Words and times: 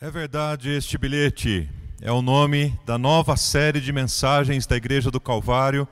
É 0.00 0.12
verdade, 0.12 0.70
este 0.70 0.96
bilhete 0.96 1.68
é 2.00 2.12
o 2.12 2.22
nome 2.22 2.72
da 2.86 2.96
nova 2.96 3.36
série 3.36 3.80
de 3.80 3.92
mensagens 3.92 4.64
da 4.64 4.76
Igreja 4.76 5.10
do 5.10 5.18
Calvário 5.18 5.88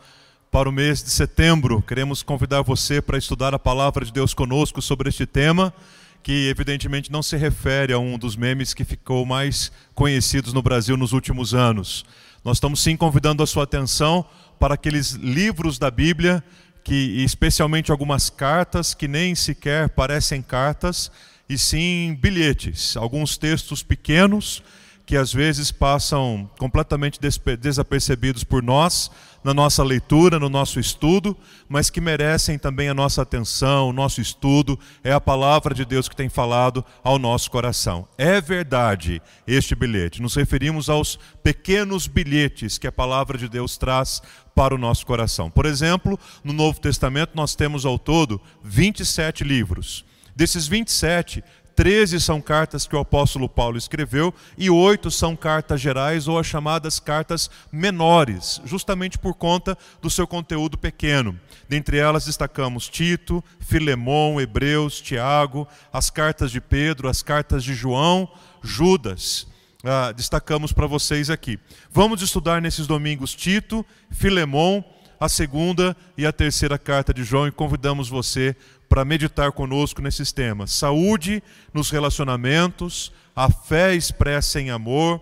para 0.48 0.68
o 0.68 0.72
mês 0.72 1.02
de 1.02 1.10
setembro. 1.10 1.82
Queremos 1.82 2.22
convidar 2.22 2.62
você 2.62 3.02
para 3.02 3.18
estudar 3.18 3.52
a 3.52 3.58
palavra 3.58 4.04
de 4.04 4.12
Deus 4.12 4.32
conosco 4.32 4.80
sobre 4.80 5.08
este 5.08 5.26
tema, 5.26 5.74
que 6.22 6.48
evidentemente 6.48 7.10
não 7.10 7.20
se 7.20 7.36
refere 7.36 7.92
a 7.92 7.98
um 7.98 8.16
dos 8.16 8.36
memes 8.36 8.72
que 8.72 8.84
ficou 8.84 9.26
mais 9.26 9.72
conhecidos 9.92 10.52
no 10.52 10.62
Brasil 10.62 10.96
nos 10.96 11.12
últimos 11.12 11.52
anos. 11.52 12.04
Nós 12.44 12.58
estamos 12.58 12.80
sim 12.80 12.96
convidando 12.96 13.42
a 13.42 13.46
sua 13.46 13.64
atenção 13.64 14.24
para 14.56 14.74
aqueles 14.74 15.14
livros 15.14 15.80
da 15.80 15.90
Bíblia 15.90 16.44
que 16.84 17.24
especialmente 17.24 17.90
algumas 17.90 18.30
cartas 18.30 18.94
que 18.94 19.08
nem 19.08 19.34
sequer 19.34 19.88
parecem 19.88 20.40
cartas, 20.40 21.10
e 21.48 21.56
sim 21.56 22.16
bilhetes, 22.20 22.96
alguns 22.96 23.36
textos 23.38 23.82
pequenos 23.82 24.62
que 25.06 25.16
às 25.16 25.32
vezes 25.32 25.70
passam 25.70 26.50
completamente 26.58 27.20
desapercebidos 27.60 28.42
por 28.42 28.60
nós, 28.60 29.08
na 29.44 29.54
nossa 29.54 29.84
leitura, 29.84 30.40
no 30.40 30.48
nosso 30.48 30.80
estudo, 30.80 31.36
mas 31.68 31.88
que 31.88 32.00
merecem 32.00 32.58
também 32.58 32.88
a 32.88 32.94
nossa 32.94 33.22
atenção, 33.22 33.88
o 33.88 33.92
nosso 33.92 34.20
estudo. 34.20 34.76
É 35.04 35.12
a 35.12 35.20
palavra 35.20 35.72
de 35.72 35.84
Deus 35.84 36.08
que 36.08 36.16
tem 36.16 36.28
falado 36.28 36.84
ao 37.04 37.20
nosso 37.20 37.48
coração. 37.52 38.08
É 38.18 38.40
verdade 38.40 39.22
este 39.46 39.76
bilhete. 39.76 40.20
Nos 40.20 40.34
referimos 40.34 40.90
aos 40.90 41.16
pequenos 41.40 42.08
bilhetes 42.08 42.76
que 42.76 42.88
a 42.88 42.92
palavra 42.92 43.38
de 43.38 43.48
Deus 43.48 43.78
traz 43.78 44.20
para 44.56 44.74
o 44.74 44.78
nosso 44.78 45.06
coração. 45.06 45.48
Por 45.48 45.66
exemplo, 45.66 46.18
no 46.42 46.52
Novo 46.52 46.80
Testamento 46.80 47.30
nós 47.36 47.54
temos 47.54 47.86
ao 47.86 47.96
todo 47.96 48.40
27 48.64 49.44
livros. 49.44 50.04
Desses 50.36 50.68
27, 50.68 51.42
13 51.74 52.20
são 52.20 52.42
cartas 52.42 52.86
que 52.86 52.94
o 52.94 52.98
apóstolo 52.98 53.48
Paulo 53.48 53.78
escreveu 53.78 54.34
e 54.58 54.68
oito 54.68 55.10
são 55.10 55.34
cartas 55.34 55.80
gerais 55.80 56.28
ou 56.28 56.38
as 56.38 56.46
chamadas 56.46 57.00
cartas 57.00 57.50
menores, 57.72 58.60
justamente 58.66 59.16
por 59.16 59.32
conta 59.32 59.78
do 60.02 60.10
seu 60.10 60.26
conteúdo 60.26 60.76
pequeno. 60.76 61.40
Dentre 61.66 61.96
elas 61.96 62.26
destacamos 62.26 62.86
Tito, 62.86 63.42
Filemão, 63.60 64.38
Hebreus, 64.38 65.00
Tiago, 65.00 65.66
as 65.90 66.10
cartas 66.10 66.50
de 66.50 66.60
Pedro, 66.60 67.08
as 67.08 67.22
cartas 67.22 67.64
de 67.64 67.72
João, 67.72 68.30
Judas. 68.62 69.46
Ah, 69.82 70.12
destacamos 70.12 70.70
para 70.70 70.86
vocês 70.86 71.30
aqui. 71.30 71.58
Vamos 71.90 72.20
estudar 72.20 72.60
nesses 72.60 72.86
domingos 72.86 73.34
Tito, 73.34 73.86
Filemão, 74.10 74.84
a 75.18 75.28
segunda 75.28 75.96
e 76.16 76.26
a 76.26 76.32
terceira 76.32 76.78
carta 76.78 77.12
de 77.12 77.24
João 77.24 77.46
e 77.46 77.52
convidamos 77.52 78.08
você 78.08 78.54
para 78.88 79.04
meditar 79.04 79.52
conosco 79.52 80.00
nesses 80.00 80.32
temas: 80.32 80.72
saúde 80.72 81.42
nos 81.72 81.90
relacionamentos, 81.90 83.12
a 83.34 83.50
fé 83.50 83.94
expressa 83.94 84.60
em 84.60 84.70
amor, 84.70 85.20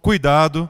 cuidado 0.00 0.68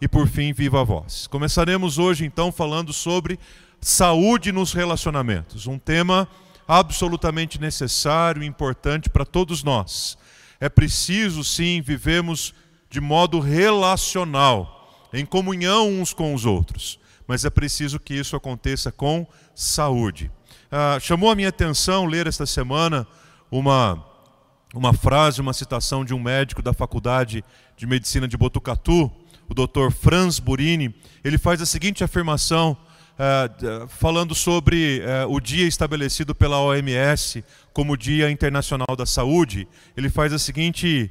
e, 0.00 0.06
por 0.06 0.28
fim, 0.28 0.52
viva 0.52 0.80
a 0.80 0.84
voz. 0.84 1.26
Começaremos 1.26 1.98
hoje, 1.98 2.24
então, 2.24 2.52
falando 2.52 2.92
sobre 2.92 3.38
saúde 3.80 4.52
nos 4.52 4.72
relacionamentos, 4.72 5.66
um 5.66 5.78
tema 5.78 6.28
absolutamente 6.66 7.60
necessário 7.60 8.42
e 8.42 8.46
importante 8.46 9.08
para 9.08 9.24
todos 9.24 9.64
nós. 9.64 10.18
É 10.60 10.68
preciso, 10.68 11.42
sim, 11.42 11.80
vivemos 11.80 12.54
de 12.90 13.00
modo 13.00 13.40
relacional, 13.40 15.08
em 15.12 15.24
comunhão 15.24 15.88
uns 15.88 16.12
com 16.12 16.34
os 16.34 16.44
outros, 16.44 16.98
mas 17.26 17.44
é 17.44 17.50
preciso 17.50 17.98
que 17.98 18.14
isso 18.14 18.36
aconteça 18.36 18.92
com 18.92 19.26
saúde. 19.54 20.30
Ah, 20.70 20.98
chamou 21.00 21.30
a 21.30 21.34
minha 21.34 21.48
atenção 21.48 22.04
ler 22.04 22.26
esta 22.26 22.44
semana 22.44 23.06
uma, 23.50 24.04
uma 24.74 24.92
frase, 24.92 25.40
uma 25.40 25.54
citação 25.54 26.04
de 26.04 26.12
um 26.12 26.20
médico 26.20 26.60
da 26.60 26.74
Faculdade 26.74 27.42
de 27.74 27.86
Medicina 27.86 28.28
de 28.28 28.36
Botucatu, 28.36 29.10
o 29.48 29.54
Dr. 29.54 29.90
Franz 29.90 30.38
Burini. 30.38 30.94
Ele 31.24 31.38
faz 31.38 31.62
a 31.62 31.66
seguinte 31.66 32.04
afirmação, 32.04 32.76
ah, 33.18 33.48
falando 33.88 34.34
sobre 34.34 35.02
ah, 35.06 35.26
o 35.26 35.40
dia 35.40 35.66
estabelecido 35.66 36.34
pela 36.34 36.60
OMS 36.60 37.42
como 37.72 37.96
Dia 37.96 38.30
Internacional 38.30 38.94
da 38.94 39.06
Saúde. 39.06 39.66
Ele 39.96 40.10
faz 40.10 40.34
a 40.34 40.38
seguinte 40.38 41.10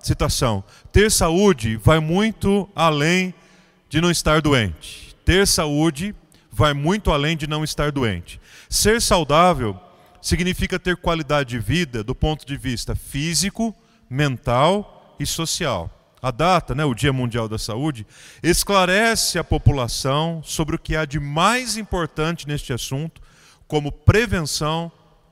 citação: 0.00 0.62
Ter 0.92 1.10
saúde 1.10 1.76
vai 1.76 1.98
muito 1.98 2.68
além 2.72 3.34
de 3.88 4.00
não 4.00 4.12
estar 4.12 4.40
doente. 4.40 5.16
Ter 5.24 5.44
saúde 5.44 6.14
vai 6.58 6.74
muito 6.74 7.12
além 7.12 7.36
de 7.36 7.46
não 7.46 7.62
estar 7.62 7.92
doente. 7.92 8.40
Ser 8.68 9.00
saudável 9.00 9.78
significa 10.20 10.76
ter 10.76 10.96
qualidade 10.96 11.50
de 11.50 11.58
vida 11.60 12.02
do 12.02 12.16
ponto 12.16 12.44
de 12.44 12.56
vista 12.56 12.96
físico, 12.96 13.72
mental 14.10 15.14
e 15.20 15.24
social. 15.24 15.88
A 16.20 16.32
data, 16.32 16.74
né, 16.74 16.84
o 16.84 16.94
Dia 16.94 17.12
Mundial 17.12 17.48
da 17.48 17.58
Saúde, 17.58 18.04
esclarece 18.42 19.38
a 19.38 19.44
população 19.44 20.42
sobre 20.44 20.74
o 20.74 20.78
que 20.80 20.96
há 20.96 21.04
de 21.04 21.20
mais 21.20 21.76
importante 21.76 22.48
neste 22.48 22.72
assunto, 22.72 23.22
como 23.68 23.92
prevenção, 23.92 24.90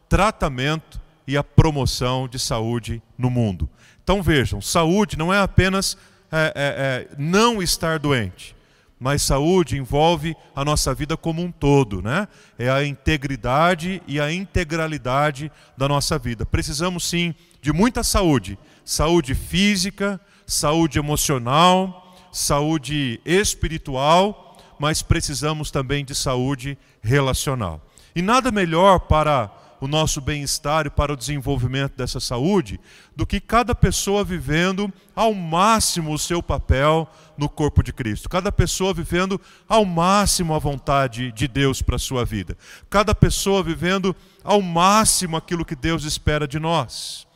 tratamento 0.08 1.00
e 1.26 1.36
a 1.36 1.42
promoção 1.42 2.28
de 2.28 2.38
saúde 2.38 3.02
no 3.18 3.28
mundo. 3.28 3.68
Então 4.00 4.22
vejam, 4.22 4.60
saúde 4.60 5.18
não 5.18 5.34
é 5.34 5.40
apenas 5.40 5.98
é, 6.30 6.36
é, 6.38 6.52
é, 6.54 7.08
não 7.18 7.60
estar 7.60 7.98
doente. 7.98 8.55
Mas 8.98 9.22
saúde 9.22 9.76
envolve 9.76 10.34
a 10.54 10.64
nossa 10.64 10.94
vida 10.94 11.16
como 11.16 11.42
um 11.42 11.52
todo, 11.52 12.00
né? 12.00 12.26
É 12.58 12.70
a 12.70 12.84
integridade 12.84 14.02
e 14.06 14.18
a 14.18 14.32
integralidade 14.32 15.52
da 15.76 15.86
nossa 15.86 16.18
vida. 16.18 16.46
Precisamos 16.46 17.04
sim 17.04 17.34
de 17.60 17.72
muita 17.72 18.02
saúde, 18.02 18.58
saúde 18.84 19.34
física, 19.34 20.18
saúde 20.46 20.98
emocional, 20.98 22.16
saúde 22.32 23.20
espiritual, 23.24 24.56
mas 24.78 25.02
precisamos 25.02 25.70
também 25.70 26.04
de 26.04 26.14
saúde 26.14 26.78
relacional. 27.02 27.82
E 28.14 28.22
nada 28.22 28.50
melhor 28.50 29.00
para 29.00 29.50
o 29.80 29.86
nosso 29.86 30.20
bem-estar 30.20 30.86
e 30.86 30.90
para 30.90 31.12
o 31.12 31.16
desenvolvimento 31.16 31.96
dessa 31.96 32.20
saúde 32.20 32.80
do 33.14 33.26
que 33.26 33.40
cada 33.40 33.74
pessoa 33.74 34.24
vivendo 34.24 34.92
ao 35.14 35.34
máximo 35.34 36.12
o 36.12 36.18
seu 36.18 36.42
papel 36.42 37.08
no 37.36 37.48
corpo 37.48 37.82
de 37.82 37.92
Cristo. 37.92 38.28
Cada 38.28 38.50
pessoa 38.50 38.94
vivendo 38.94 39.40
ao 39.68 39.84
máximo 39.84 40.54
a 40.54 40.58
vontade 40.58 41.32
de 41.32 41.46
Deus 41.46 41.82
para 41.82 41.96
a 41.96 41.98
sua 41.98 42.24
vida. 42.24 42.56
Cada 42.88 43.14
pessoa 43.14 43.62
vivendo 43.62 44.14
ao 44.42 44.62
máximo 44.62 45.36
aquilo 45.36 45.64
que 45.64 45.76
Deus 45.76 46.04
espera 46.04 46.46
de 46.48 46.58
nós. 46.58 47.26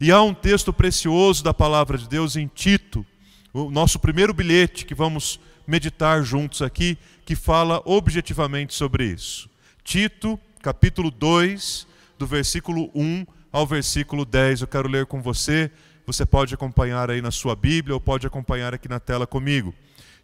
E 0.00 0.12
há 0.12 0.22
um 0.22 0.34
texto 0.34 0.72
precioso 0.72 1.42
da 1.42 1.52
palavra 1.52 1.98
de 1.98 2.08
Deus 2.08 2.36
em 2.36 2.46
Tito, 2.46 3.04
o 3.52 3.70
nosso 3.70 3.98
primeiro 3.98 4.32
bilhete 4.32 4.84
que 4.84 4.94
vamos 4.94 5.40
meditar 5.66 6.22
juntos 6.22 6.62
aqui, 6.62 6.96
que 7.26 7.34
fala 7.34 7.82
objetivamente 7.84 8.74
sobre 8.74 9.04
isso. 9.04 9.50
Tito, 9.82 10.38
capítulo 10.62 11.10
2, 11.10 11.87
do 12.18 12.26
versículo 12.26 12.90
1 12.94 13.24
ao 13.52 13.66
versículo 13.66 14.24
10. 14.24 14.62
Eu 14.62 14.66
quero 14.66 14.88
ler 14.88 15.06
com 15.06 15.22
você. 15.22 15.70
Você 16.06 16.26
pode 16.26 16.52
acompanhar 16.54 17.10
aí 17.10 17.22
na 17.22 17.30
sua 17.30 17.54
Bíblia 17.54 17.94
ou 17.94 18.00
pode 18.00 18.26
acompanhar 18.26 18.74
aqui 18.74 18.88
na 18.88 18.98
tela 18.98 19.26
comigo. 19.26 19.74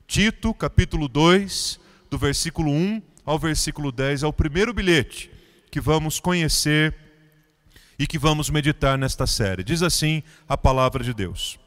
Tito, 0.06 0.52
capítulo 0.52 1.08
2, 1.08 1.80
do 2.10 2.18
versículo 2.18 2.70
1 2.70 3.02
ao 3.24 3.38
versículo 3.38 3.90
10, 3.90 4.22
é 4.22 4.26
o 4.26 4.32
primeiro 4.32 4.74
bilhete 4.74 5.30
que 5.70 5.80
vamos 5.80 6.20
conhecer 6.20 6.94
e 7.98 8.06
que 8.06 8.18
vamos 8.18 8.50
meditar 8.50 8.98
nesta 8.98 9.26
série. 9.26 9.64
Diz 9.64 9.82
assim 9.82 10.22
a 10.48 10.56
palavra 10.56 11.02
de 11.02 11.14
Deus: 11.14 11.58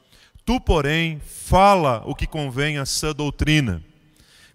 Tu, 0.46 0.60
porém, 0.62 1.20
fala 1.20 2.04
o 2.06 2.16
que 2.16 2.28
convém 2.28 2.78
à 2.78 2.86
sã 2.86 3.14
doutrina. 3.14 3.84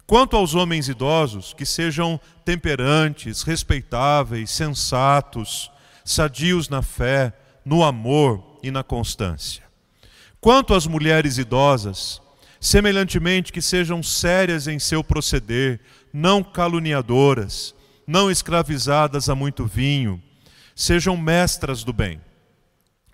Quanto 0.05 0.35
aos 0.35 0.53
homens 0.53 0.89
idosos, 0.89 1.53
que 1.53 1.65
sejam 1.65 2.19
temperantes, 2.43 3.41
respeitáveis, 3.41 4.51
sensatos, 4.51 5.71
sadios 6.03 6.67
na 6.67 6.81
fé, 6.81 7.33
no 7.63 7.83
amor 7.83 8.59
e 8.61 8.69
na 8.69 8.83
constância. 8.83 9.63
Quanto 10.41 10.73
às 10.73 10.85
mulheres 10.85 11.37
idosas, 11.37 12.21
semelhantemente 12.59 13.51
que 13.51 13.61
sejam 13.61 14.03
sérias 14.03 14.67
em 14.67 14.77
seu 14.77 15.03
proceder, 15.03 15.79
não 16.11 16.43
caluniadoras, 16.43 17.73
não 18.05 18.29
escravizadas 18.29 19.29
a 19.29 19.35
muito 19.35 19.65
vinho, 19.65 20.21
sejam 20.75 21.15
mestras 21.15 21.83
do 21.83 21.93
bem, 21.93 22.19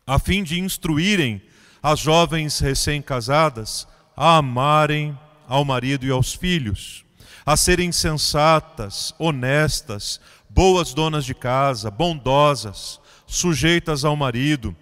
a 0.08 0.18
fim 0.18 0.44
de 0.44 0.60
instruírem 0.60 1.42
as 1.84 2.00
jovens 2.00 2.60
recém-casadas 2.60 3.88
a 4.18 4.38
amarem 4.38 5.18
ao 5.50 5.66
marido 5.66 6.06
e 6.06 6.12
aos 6.12 6.31
filhos, 6.31 7.04
a 7.44 7.57
serem 7.57 7.92
sensatas, 7.92 9.16
honestas, 9.18 10.22
boas 10.48 10.94
donas 10.94 11.25
de 11.25 11.34
casa, 11.34 11.90
bondosas, 11.90 13.00
sujeitas 13.25 14.06
ao 14.06 14.16
marido, 14.16 14.75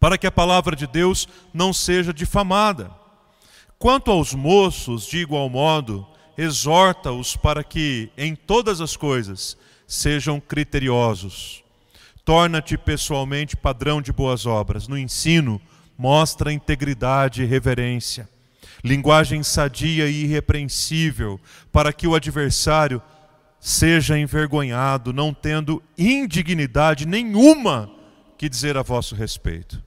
para 0.00 0.18
que 0.18 0.26
a 0.26 0.32
palavra 0.32 0.74
de 0.74 0.86
Deus 0.86 1.28
não 1.54 1.72
seja 1.72 2.12
difamada. 2.12 2.90
Quanto 3.78 4.10
aos 4.10 4.34
moços, 4.34 5.06
de 5.06 5.18
igual 5.18 5.48
modo, 5.48 6.04
exorta-os 6.36 7.36
para 7.36 7.62
que, 7.62 8.10
em 8.18 8.34
todas 8.34 8.80
as 8.80 8.96
coisas, 8.96 9.56
sejam 9.86 10.40
criteriosos. 10.40 11.62
Torna-te 12.24 12.76
pessoalmente 12.76 13.56
padrão 13.56 14.02
de 14.02 14.12
boas 14.12 14.46
obras, 14.46 14.88
no 14.88 14.98
ensino, 14.98 15.60
mostra 15.96 16.52
integridade 16.52 17.42
e 17.42 17.46
reverência. 17.46 18.28
Linguagem 18.82 19.42
sadia 19.42 20.08
e 20.08 20.24
irrepreensível, 20.24 21.40
para 21.72 21.92
que 21.92 22.06
o 22.06 22.14
adversário 22.14 23.02
seja 23.60 24.18
envergonhado, 24.18 25.12
não 25.12 25.34
tendo 25.34 25.82
indignidade 25.96 27.06
nenhuma 27.06 27.90
que 28.36 28.48
dizer 28.48 28.76
a 28.76 28.82
vosso 28.82 29.14
respeito. 29.14 29.82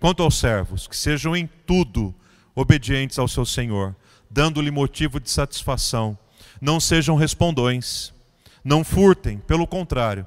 Quanto 0.00 0.22
aos 0.22 0.38
servos, 0.38 0.86
que 0.86 0.96
sejam 0.96 1.36
em 1.36 1.48
tudo 1.66 2.14
obedientes 2.54 3.18
ao 3.18 3.28
seu 3.28 3.44
Senhor, 3.46 3.94
dando-lhe 4.30 4.70
motivo 4.70 5.20
de 5.20 5.30
satisfação. 5.30 6.18
Não 6.60 6.80
sejam 6.80 7.16
respondões, 7.16 8.12
não 8.64 8.84
furtem, 8.84 9.38
pelo 9.38 9.66
contrário, 9.66 10.26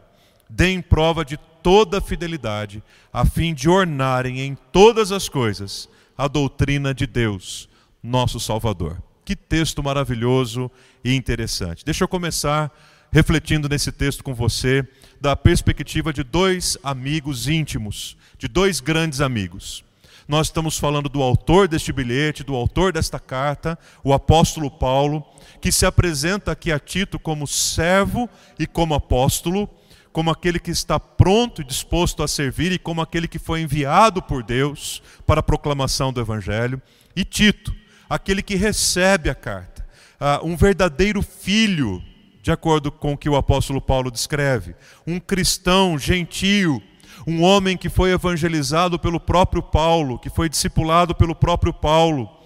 deem 0.49 0.81
prova 0.81 1.25
de 1.25 1.37
toda 1.61 2.01
fidelidade, 2.01 2.83
a 3.11 3.25
fim 3.25 3.53
de 3.53 3.67
ornarem 3.67 4.39
em 4.39 4.55
todas 4.71 5.11
as 5.11 5.27
coisas 5.27 5.89
a 6.17 6.27
doutrina 6.27 6.93
de 6.93 7.05
Deus, 7.05 7.69
nosso 8.07 8.39
Salvador. 8.39 9.01
Que 9.25 9.35
texto 9.35 9.83
maravilhoso 9.83 10.71
e 11.03 11.13
interessante. 11.13 11.83
Deixa 11.83 12.03
eu 12.03 12.07
começar 12.07 12.71
refletindo 13.11 13.69
nesse 13.69 13.91
texto 13.91 14.23
com 14.23 14.33
você, 14.33 14.85
da 15.19 15.35
perspectiva 15.35 16.11
de 16.11 16.23
dois 16.23 16.77
amigos 16.83 17.47
íntimos, 17.47 18.17
de 18.37 18.47
dois 18.47 18.79
grandes 18.79 19.21
amigos. 19.21 19.83
Nós 20.27 20.47
estamos 20.47 20.77
falando 20.77 21.07
do 21.07 21.21
autor 21.21 21.67
deste 21.67 21.93
bilhete, 21.93 22.43
do 22.43 22.53
autor 22.53 22.91
desta 22.91 23.17
carta, 23.17 23.79
o 24.03 24.13
apóstolo 24.13 24.69
Paulo, 24.69 25.25
que 25.61 25.71
se 25.71 25.85
apresenta 25.85 26.51
aqui 26.51 26.71
a 26.71 26.77
Tito 26.77 27.17
como 27.17 27.47
servo 27.47 28.29
e 28.59 28.67
como 28.67 28.93
apóstolo, 28.93 29.69
como 30.11 30.29
aquele 30.29 30.59
que 30.59 30.71
está 30.71 30.99
pronto 30.99 31.61
e 31.61 31.65
disposto 31.65 32.23
a 32.23 32.27
servir 32.27 32.71
e 32.73 32.79
como 32.79 33.01
aquele 33.01 33.27
que 33.27 33.39
foi 33.39 33.61
enviado 33.61 34.21
por 34.21 34.43
Deus 34.43 35.01
para 35.25 35.39
a 35.39 35.43
proclamação 35.43 36.11
do 36.11 36.19
Evangelho, 36.19 36.81
e 37.15 37.23
Tito, 37.23 37.73
aquele 38.09 38.41
que 38.41 38.55
recebe 38.55 39.29
a 39.29 39.35
carta, 39.35 39.85
uh, 40.19 40.45
um 40.45 40.55
verdadeiro 40.55 41.21
filho, 41.21 42.01
de 42.41 42.51
acordo 42.51 42.91
com 42.91 43.13
o 43.13 43.17
que 43.17 43.29
o 43.29 43.35
apóstolo 43.35 43.81
Paulo 43.81 44.11
descreve, 44.11 44.75
um 45.05 45.19
cristão 45.19 45.97
gentio, 45.97 46.81
um 47.25 47.43
homem 47.43 47.75
que 47.75 47.89
foi 47.89 48.11
evangelizado 48.11 48.97
pelo 48.97 49.19
próprio 49.19 49.61
Paulo, 49.61 50.19
que 50.19 50.29
foi 50.29 50.47
discipulado 50.47 51.13
pelo 51.13 51.35
próprio 51.35 51.73
Paulo 51.73 52.36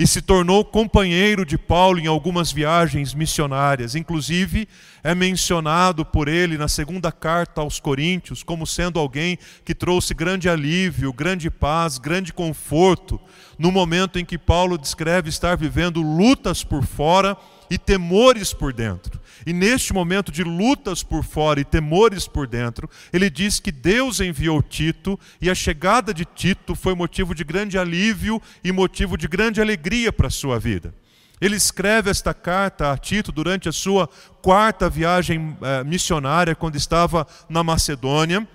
e 0.00 0.06
se 0.06 0.22
tornou 0.22 0.64
companheiro 0.64 1.44
de 1.44 1.58
Paulo 1.58 2.00
em 2.00 2.06
algumas 2.06 2.50
viagens 2.50 3.12
missionárias. 3.12 3.94
Inclusive, 3.94 4.66
é 5.04 5.14
mencionado 5.14 6.06
por 6.06 6.26
ele 6.26 6.56
na 6.56 6.68
segunda 6.68 7.12
carta 7.12 7.60
aos 7.60 7.78
Coríntios 7.78 8.42
como 8.42 8.66
sendo 8.66 8.98
alguém 8.98 9.38
que 9.62 9.74
trouxe 9.74 10.14
grande 10.14 10.48
alívio, 10.48 11.12
grande 11.12 11.50
paz, 11.50 11.98
grande 11.98 12.32
conforto, 12.32 13.20
no 13.58 13.70
momento 13.70 14.18
em 14.18 14.24
que 14.24 14.38
Paulo 14.38 14.78
descreve 14.78 15.28
estar 15.28 15.54
vivendo 15.54 16.00
lutas 16.00 16.64
por 16.64 16.82
fora 16.82 17.36
e 17.70 17.78
temores 17.78 18.52
por 18.52 18.72
dentro. 18.72 19.20
E 19.46 19.52
neste 19.52 19.92
momento 19.92 20.30
de 20.30 20.42
lutas 20.42 21.02
por 21.02 21.24
fora 21.24 21.60
e 21.60 21.64
temores 21.64 22.26
por 22.26 22.46
dentro, 22.46 22.90
ele 23.12 23.30
diz 23.30 23.60
que 23.60 23.72
Deus 23.72 24.20
enviou 24.20 24.62
Tito 24.62 25.18
e 25.40 25.48
a 25.48 25.54
chegada 25.54 26.12
de 26.12 26.24
Tito 26.24 26.74
foi 26.74 26.94
motivo 26.94 27.34
de 27.34 27.44
grande 27.44 27.78
alívio 27.78 28.42
e 28.62 28.72
motivo 28.72 29.16
de 29.16 29.28
grande 29.28 29.60
alegria 29.60 30.12
para 30.12 30.26
a 30.26 30.30
sua 30.30 30.58
vida. 30.58 30.92
Ele 31.40 31.56
escreve 31.56 32.10
esta 32.10 32.34
carta 32.34 32.92
a 32.92 32.98
Tito 32.98 33.32
durante 33.32 33.66
a 33.68 33.72
sua 33.72 34.08
quarta 34.42 34.90
viagem 34.90 35.56
eh, 35.62 35.84
missionária, 35.84 36.54
quando 36.54 36.76
estava 36.76 37.26
na 37.48 37.64
Macedônia. 37.64 38.46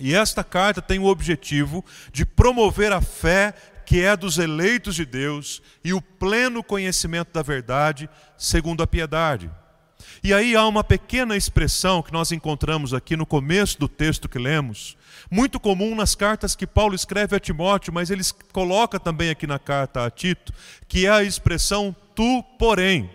E 0.00 0.14
esta 0.14 0.42
carta 0.42 0.80
tem 0.80 0.98
o 0.98 1.04
objetivo 1.04 1.84
de 2.12 2.24
promover 2.24 2.92
a 2.92 3.00
fé 3.02 3.54
que 3.84 4.02
é 4.02 4.16
dos 4.16 4.38
eleitos 4.38 4.94
de 4.94 5.04
Deus 5.04 5.62
e 5.84 5.92
o 5.92 6.00
pleno 6.00 6.62
conhecimento 6.62 7.32
da 7.32 7.42
verdade, 7.42 8.08
segundo 8.36 8.82
a 8.82 8.86
piedade. 8.86 9.50
E 10.22 10.32
aí 10.32 10.56
há 10.56 10.66
uma 10.66 10.82
pequena 10.82 11.36
expressão 11.36 12.02
que 12.02 12.12
nós 12.12 12.32
encontramos 12.32 12.94
aqui 12.94 13.16
no 13.16 13.26
começo 13.26 13.78
do 13.78 13.88
texto 13.88 14.28
que 14.28 14.38
lemos, 14.38 14.96
muito 15.30 15.58
comum 15.58 15.94
nas 15.94 16.14
cartas 16.14 16.54
que 16.54 16.66
Paulo 16.66 16.94
escreve 16.94 17.36
a 17.36 17.40
Timóteo, 17.40 17.92
mas 17.92 18.10
ele 18.10 18.22
coloca 18.52 18.98
também 18.98 19.30
aqui 19.30 19.46
na 19.46 19.58
carta 19.58 20.04
a 20.04 20.10
Tito, 20.10 20.52
que 20.88 21.06
é 21.06 21.10
a 21.10 21.22
expressão 21.22 21.94
tu, 22.14 22.42
porém. 22.58 23.10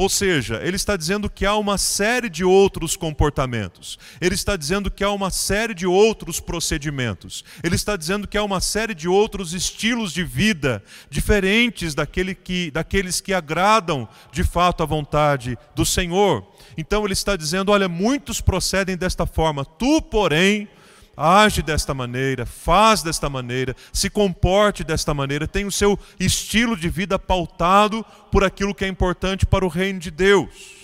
Ou 0.00 0.08
seja, 0.08 0.62
ele 0.64 0.76
está 0.76 0.96
dizendo 0.96 1.28
que 1.28 1.44
há 1.44 1.54
uma 1.56 1.76
série 1.76 2.30
de 2.30 2.42
outros 2.42 2.96
comportamentos. 2.96 3.98
Ele 4.18 4.34
está 4.34 4.56
dizendo 4.56 4.90
que 4.90 5.04
há 5.04 5.10
uma 5.10 5.28
série 5.28 5.74
de 5.74 5.86
outros 5.86 6.40
procedimentos. 6.40 7.44
Ele 7.62 7.74
está 7.74 7.96
dizendo 7.98 8.26
que 8.26 8.38
há 8.38 8.42
uma 8.42 8.62
série 8.62 8.94
de 8.94 9.06
outros 9.06 9.52
estilos 9.52 10.14
de 10.14 10.24
vida 10.24 10.82
diferentes 11.10 11.94
daquele 11.94 12.34
que, 12.34 12.70
daqueles 12.70 13.20
que 13.20 13.34
agradam 13.34 14.08
de 14.32 14.42
fato 14.42 14.82
a 14.82 14.86
vontade 14.86 15.58
do 15.74 15.84
Senhor. 15.84 16.50
Então 16.78 17.04
ele 17.04 17.12
está 17.12 17.36
dizendo: 17.36 17.70
olha, 17.70 17.86
muitos 17.86 18.40
procedem 18.40 18.96
desta 18.96 19.26
forma, 19.26 19.66
tu, 19.66 20.00
porém, 20.00 20.66
age 21.20 21.60
desta 21.60 21.92
maneira, 21.92 22.46
faz 22.46 23.02
desta 23.02 23.28
maneira, 23.28 23.76
se 23.92 24.08
comporte 24.08 24.82
desta 24.82 25.12
maneira, 25.12 25.46
tem 25.46 25.66
o 25.66 25.70
seu 25.70 25.98
estilo 26.18 26.74
de 26.74 26.88
vida 26.88 27.18
pautado 27.18 28.02
por 28.32 28.42
aquilo 28.42 28.74
que 28.74 28.86
é 28.86 28.88
importante 28.88 29.44
para 29.44 29.64
o 29.64 29.68
reino 29.68 29.98
de 29.98 30.10
Deus. 30.10 30.80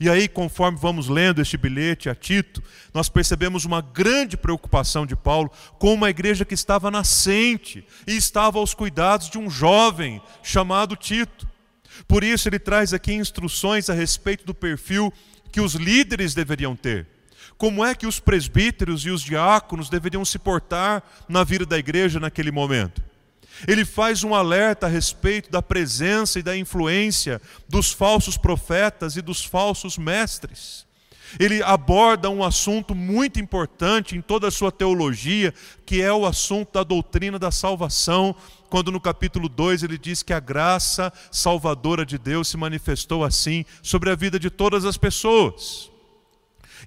E 0.00 0.08
aí, 0.08 0.26
conforme 0.26 0.78
vamos 0.78 1.08
lendo 1.08 1.40
este 1.40 1.56
bilhete 1.56 2.08
a 2.08 2.14
Tito, 2.14 2.62
nós 2.92 3.08
percebemos 3.08 3.64
uma 3.64 3.82
grande 3.82 4.36
preocupação 4.36 5.06
de 5.06 5.14
Paulo 5.14 5.50
com 5.78 5.94
uma 5.94 6.10
igreja 6.10 6.44
que 6.44 6.54
estava 6.54 6.90
nascente 6.90 7.84
e 8.06 8.16
estava 8.16 8.58
aos 8.58 8.74
cuidados 8.74 9.30
de 9.30 9.38
um 9.38 9.48
jovem 9.48 10.20
chamado 10.42 10.96
Tito. 10.96 11.46
Por 12.08 12.24
isso, 12.24 12.48
ele 12.48 12.58
traz 12.58 12.94
aqui 12.94 13.12
instruções 13.12 13.90
a 13.90 13.94
respeito 13.94 14.44
do 14.44 14.54
perfil 14.54 15.12
que 15.52 15.60
os 15.60 15.74
líderes 15.74 16.34
deveriam 16.34 16.74
ter 16.74 17.19
como 17.56 17.84
é 17.84 17.94
que 17.94 18.06
os 18.06 18.20
presbíteros 18.20 19.04
e 19.04 19.10
os 19.10 19.22
diáconos 19.22 19.88
deveriam 19.88 20.24
se 20.24 20.38
portar 20.38 21.02
na 21.28 21.44
vida 21.44 21.66
da 21.66 21.78
igreja 21.78 22.18
naquele 22.18 22.50
momento. 22.50 23.02
Ele 23.68 23.84
faz 23.84 24.24
um 24.24 24.34
alerta 24.34 24.86
a 24.86 24.88
respeito 24.88 25.50
da 25.50 25.60
presença 25.60 26.38
e 26.38 26.42
da 26.42 26.56
influência 26.56 27.40
dos 27.68 27.92
falsos 27.92 28.36
profetas 28.36 29.16
e 29.16 29.22
dos 29.22 29.44
falsos 29.44 29.98
mestres. 29.98 30.86
Ele 31.38 31.62
aborda 31.62 32.28
um 32.28 32.42
assunto 32.42 32.94
muito 32.94 33.38
importante 33.38 34.16
em 34.16 34.20
toda 34.20 34.48
a 34.48 34.50
sua 34.50 34.72
teologia, 34.72 35.54
que 35.86 36.02
é 36.02 36.12
o 36.12 36.26
assunto 36.26 36.72
da 36.72 36.82
doutrina 36.82 37.38
da 37.38 37.50
salvação, 37.50 38.34
quando 38.68 38.90
no 38.90 39.00
capítulo 39.00 39.48
2 39.48 39.82
ele 39.82 39.98
diz 39.98 40.22
que 40.22 40.32
a 40.32 40.40
graça 40.40 41.12
salvadora 41.30 42.04
de 42.04 42.18
Deus 42.18 42.48
se 42.48 42.56
manifestou 42.56 43.24
assim 43.24 43.64
sobre 43.82 44.10
a 44.10 44.16
vida 44.16 44.38
de 44.38 44.50
todas 44.50 44.84
as 44.84 44.96
pessoas. 44.96 45.89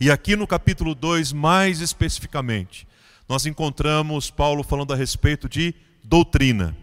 E 0.02 0.10
aqui 0.10 0.36
no 0.36 0.48
capítulo 0.48 0.96
2, 0.96 1.32
mais 1.34 1.80
especificamente, 1.80 2.88
nós 3.30 3.46
encontramos 3.46 4.32
Paulo 4.32 4.64
falando 4.64 4.94
a 4.94 4.96
respeito 4.96 5.48
de 5.48 5.74
doutrina. 6.04 6.76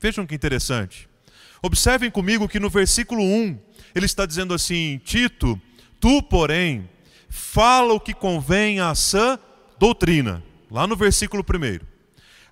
Vejam 0.00 0.26
que 0.26 0.34
interessante. 0.34 1.08
Observem 1.62 2.10
comigo 2.10 2.48
que 2.48 2.60
no 2.60 2.68
versículo 2.68 3.22
1, 3.22 3.58
ele 3.94 4.06
está 4.06 4.26
dizendo 4.26 4.54
assim: 4.54 5.00
Tito, 5.04 5.60
tu, 6.00 6.22
porém, 6.22 6.88
fala 7.28 7.94
o 7.94 8.00
que 8.00 8.14
convém 8.14 8.80
à 8.80 8.94
sã 8.94 9.38
doutrina. 9.78 10.42
Lá 10.70 10.86
no 10.86 10.96
versículo 10.96 11.42
1. 11.42 11.84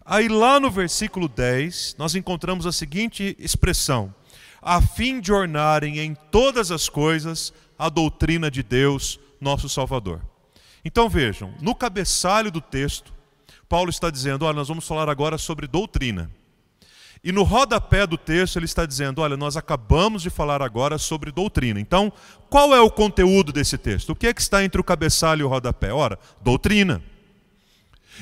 Aí, 0.04 0.28
lá 0.28 0.58
no 0.60 0.70
versículo 0.70 1.28
10, 1.28 1.96
nós 1.98 2.14
encontramos 2.14 2.66
a 2.66 2.72
seguinte 2.72 3.36
expressão: 3.38 4.14
a 4.62 4.80
fim 4.80 5.20
de 5.20 5.32
ornarem 5.32 5.98
em 5.98 6.14
todas 6.30 6.70
as 6.70 6.88
coisas 6.88 7.52
a 7.78 7.88
doutrina 7.88 8.50
de 8.50 8.62
Deus 8.62 9.20
nosso 9.46 9.68
Salvador. 9.68 10.20
Então 10.84 11.08
vejam, 11.08 11.54
no 11.60 11.74
cabeçalho 11.74 12.50
do 12.50 12.60
texto, 12.60 13.12
Paulo 13.68 13.90
está 13.90 14.10
dizendo: 14.10 14.44
olha, 14.44 14.56
nós 14.56 14.68
vamos 14.68 14.86
falar 14.86 15.08
agora 15.08 15.38
sobre 15.38 15.66
doutrina. 15.66 16.30
E 17.22 17.32
no 17.32 17.42
rodapé 17.42 18.06
do 18.06 18.18
texto 18.18 18.56
ele 18.56 18.66
está 18.66 18.84
dizendo: 18.84 19.20
olha, 19.22 19.36
nós 19.36 19.56
acabamos 19.56 20.22
de 20.22 20.30
falar 20.30 20.62
agora 20.62 20.98
sobre 20.98 21.30
doutrina. 21.30 21.80
Então, 21.80 22.12
qual 22.50 22.74
é 22.74 22.80
o 22.80 22.90
conteúdo 22.90 23.52
desse 23.52 23.78
texto? 23.78 24.10
O 24.10 24.16
que 24.16 24.26
é 24.26 24.34
que 24.34 24.40
está 24.40 24.64
entre 24.64 24.80
o 24.80 24.84
cabeçalho 24.84 25.40
e 25.40 25.44
o 25.44 25.48
rodapé? 25.48 25.92
Ora, 25.92 26.18
doutrina. 26.42 27.02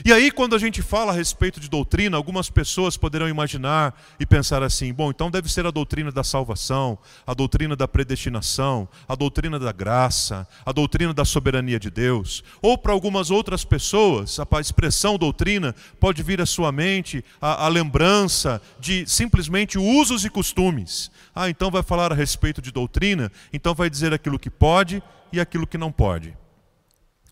E 0.02 0.12
aí, 0.12 0.30
quando 0.30 0.56
a 0.56 0.58
gente 0.58 0.82
fala 0.82 1.12
a 1.12 1.14
respeito 1.14 1.60
de 1.60 1.68
doutrina, 1.68 2.16
algumas 2.16 2.50
pessoas 2.50 2.96
poderão 2.96 3.28
imaginar 3.28 3.94
e 4.18 4.26
pensar 4.26 4.62
assim: 4.62 4.92
bom, 4.92 5.10
então 5.10 5.30
deve 5.30 5.52
ser 5.52 5.66
a 5.66 5.70
doutrina 5.70 6.10
da 6.10 6.24
salvação, 6.24 6.98
a 7.26 7.34
doutrina 7.34 7.76
da 7.76 7.86
predestinação, 7.86 8.88
a 9.06 9.14
doutrina 9.14 9.58
da 9.58 9.72
graça, 9.72 10.48
a 10.64 10.72
doutrina 10.72 11.12
da 11.12 11.24
soberania 11.24 11.78
de 11.78 11.90
Deus. 11.90 12.42
Ou 12.60 12.78
para 12.78 12.92
algumas 12.92 13.30
outras 13.30 13.64
pessoas, 13.64 14.38
a 14.40 14.60
expressão 14.60 15.18
doutrina 15.18 15.74
pode 16.00 16.22
vir 16.22 16.40
à 16.40 16.46
sua 16.46 16.72
mente 16.72 17.24
a, 17.40 17.66
a 17.66 17.68
lembrança 17.68 18.60
de 18.80 19.06
simplesmente 19.06 19.78
usos 19.78 20.24
e 20.24 20.30
costumes. 20.30 21.10
Ah, 21.34 21.50
então 21.50 21.70
vai 21.70 21.82
falar 21.82 22.12
a 22.12 22.14
respeito 22.14 22.62
de 22.62 22.72
doutrina, 22.72 23.30
então 23.52 23.74
vai 23.74 23.90
dizer 23.90 24.12
aquilo 24.12 24.38
que 24.38 24.50
pode 24.50 25.02
e 25.32 25.40
aquilo 25.40 25.66
que 25.66 25.78
não 25.78 25.92
pode. 25.92 26.34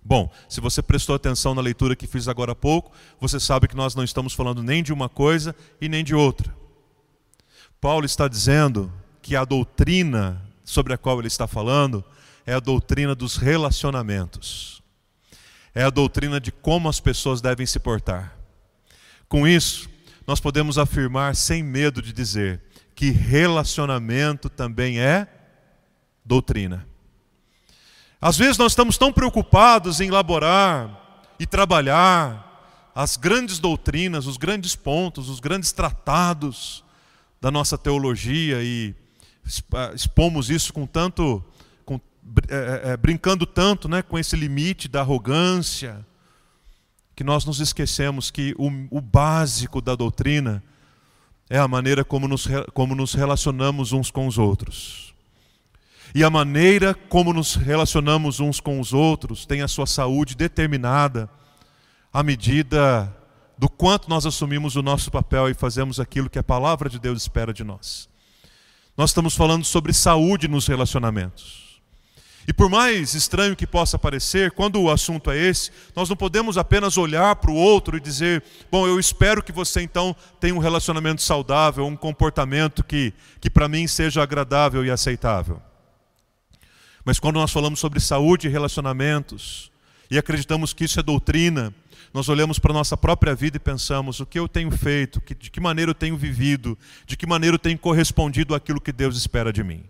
Bom, 0.04 0.32
se 0.48 0.60
você 0.60 0.82
prestou 0.82 1.14
atenção 1.14 1.54
na 1.54 1.62
leitura 1.62 1.94
que 1.94 2.06
fiz 2.06 2.26
agora 2.26 2.52
há 2.52 2.56
pouco, 2.56 2.92
você 3.20 3.38
sabe 3.38 3.68
que 3.68 3.76
nós 3.76 3.94
não 3.94 4.02
estamos 4.02 4.32
falando 4.32 4.62
nem 4.62 4.82
de 4.82 4.92
uma 4.92 5.08
coisa 5.08 5.54
e 5.80 5.88
nem 5.88 6.02
de 6.02 6.14
outra. 6.14 6.54
Paulo 7.80 8.04
está 8.04 8.26
dizendo 8.26 8.92
que 9.20 9.36
a 9.36 9.44
doutrina 9.44 10.42
sobre 10.64 10.92
a 10.92 10.98
qual 10.98 11.18
ele 11.18 11.28
está 11.28 11.46
falando 11.46 12.04
é 12.44 12.52
a 12.52 12.60
doutrina 12.60 13.14
dos 13.14 13.36
relacionamentos. 13.36 14.82
É 15.74 15.84
a 15.84 15.90
doutrina 15.90 16.40
de 16.40 16.50
como 16.50 16.88
as 16.88 17.00
pessoas 17.00 17.40
devem 17.40 17.66
se 17.66 17.78
portar. 17.78 18.36
Com 19.28 19.46
isso, 19.46 19.88
nós 20.26 20.40
podemos 20.40 20.78
afirmar 20.78 21.34
sem 21.34 21.62
medo 21.62 22.02
de 22.02 22.12
dizer 22.12 22.60
que 22.94 23.10
relacionamento 23.10 24.48
também 24.48 25.00
é 25.00 25.26
doutrina. 26.24 26.86
Às 28.22 28.38
vezes 28.38 28.56
nós 28.56 28.70
estamos 28.70 28.96
tão 28.96 29.12
preocupados 29.12 30.00
em 30.00 30.06
elaborar 30.06 31.24
e 31.40 31.44
trabalhar 31.44 32.92
as 32.94 33.16
grandes 33.16 33.58
doutrinas, 33.58 34.28
os 34.28 34.36
grandes 34.36 34.76
pontos, 34.76 35.28
os 35.28 35.40
grandes 35.40 35.72
tratados 35.72 36.84
da 37.40 37.50
nossa 37.50 37.76
teologia 37.76 38.62
e 38.62 38.94
expomos 39.92 40.50
isso 40.50 40.72
com 40.72 40.86
tanto, 40.86 41.44
com, 41.84 42.00
é, 42.48 42.92
é, 42.92 42.96
brincando 42.96 43.44
tanto 43.44 43.88
né, 43.88 44.02
com 44.02 44.16
esse 44.16 44.36
limite 44.36 44.86
da 44.86 45.00
arrogância, 45.00 46.06
que 47.16 47.24
nós 47.24 47.44
nos 47.44 47.58
esquecemos 47.58 48.30
que 48.30 48.54
o, 48.56 48.68
o 48.88 49.00
básico 49.00 49.80
da 49.80 49.96
doutrina 49.96 50.62
é 51.50 51.58
a 51.58 51.66
maneira 51.66 52.04
como 52.04 52.28
nos, 52.28 52.46
como 52.72 52.94
nos 52.94 53.14
relacionamos 53.14 53.92
uns 53.92 54.12
com 54.12 54.28
os 54.28 54.38
outros. 54.38 55.11
E 56.14 56.22
a 56.22 56.28
maneira 56.28 56.94
como 56.94 57.32
nos 57.32 57.54
relacionamos 57.54 58.38
uns 58.38 58.60
com 58.60 58.78
os 58.78 58.92
outros 58.92 59.46
tem 59.46 59.62
a 59.62 59.68
sua 59.68 59.86
saúde 59.86 60.36
determinada 60.36 61.28
à 62.12 62.22
medida 62.22 63.14
do 63.56 63.68
quanto 63.68 64.10
nós 64.10 64.26
assumimos 64.26 64.76
o 64.76 64.82
nosso 64.82 65.10
papel 65.10 65.48
e 65.48 65.54
fazemos 65.54 65.98
aquilo 65.98 66.28
que 66.28 66.38
a 66.38 66.42
palavra 66.42 66.90
de 66.90 66.98
Deus 66.98 67.22
espera 67.22 67.52
de 67.52 67.64
nós. 67.64 68.08
Nós 68.96 69.10
estamos 69.10 69.34
falando 69.34 69.64
sobre 69.64 69.92
saúde 69.94 70.48
nos 70.48 70.66
relacionamentos. 70.66 71.80
E 72.46 72.52
por 72.52 72.68
mais 72.68 73.14
estranho 73.14 73.56
que 73.56 73.66
possa 73.66 73.98
parecer, 73.98 74.50
quando 74.50 74.80
o 74.80 74.90
assunto 74.90 75.30
é 75.30 75.38
esse, 75.38 75.70
nós 75.94 76.08
não 76.08 76.16
podemos 76.16 76.58
apenas 76.58 76.98
olhar 76.98 77.36
para 77.36 77.52
o 77.52 77.54
outro 77.54 77.96
e 77.96 78.00
dizer: 78.00 78.42
bom, 78.70 78.86
eu 78.86 78.98
espero 78.98 79.42
que 79.42 79.52
você 79.52 79.80
então 79.80 80.14
tenha 80.40 80.54
um 80.54 80.58
relacionamento 80.58 81.22
saudável, 81.22 81.86
um 81.86 81.96
comportamento 81.96 82.82
que, 82.82 83.14
que 83.40 83.48
para 83.48 83.68
mim 83.68 83.86
seja 83.86 84.22
agradável 84.22 84.84
e 84.84 84.90
aceitável. 84.90 85.62
Mas 87.04 87.18
quando 87.18 87.36
nós 87.36 87.50
falamos 87.50 87.80
sobre 87.80 88.00
saúde 88.00 88.46
e 88.46 88.50
relacionamentos, 88.50 89.70
e 90.10 90.18
acreditamos 90.18 90.72
que 90.72 90.84
isso 90.84 91.00
é 91.00 91.02
doutrina, 91.02 91.74
nós 92.12 92.28
olhamos 92.28 92.58
para 92.58 92.72
a 92.72 92.74
nossa 92.74 92.96
própria 92.96 93.34
vida 93.34 93.56
e 93.56 93.60
pensamos: 93.60 94.20
o 94.20 94.26
que 94.26 94.38
eu 94.38 94.46
tenho 94.46 94.70
feito, 94.70 95.20
de 95.38 95.50
que 95.50 95.60
maneira 95.60 95.90
eu 95.90 95.94
tenho 95.94 96.16
vivido, 96.16 96.78
de 97.06 97.16
que 97.16 97.26
maneira 97.26 97.54
eu 97.54 97.58
tenho 97.58 97.78
correspondido 97.78 98.54
àquilo 98.54 98.80
que 98.80 98.92
Deus 98.92 99.16
espera 99.16 99.52
de 99.52 99.64
mim. 99.64 99.84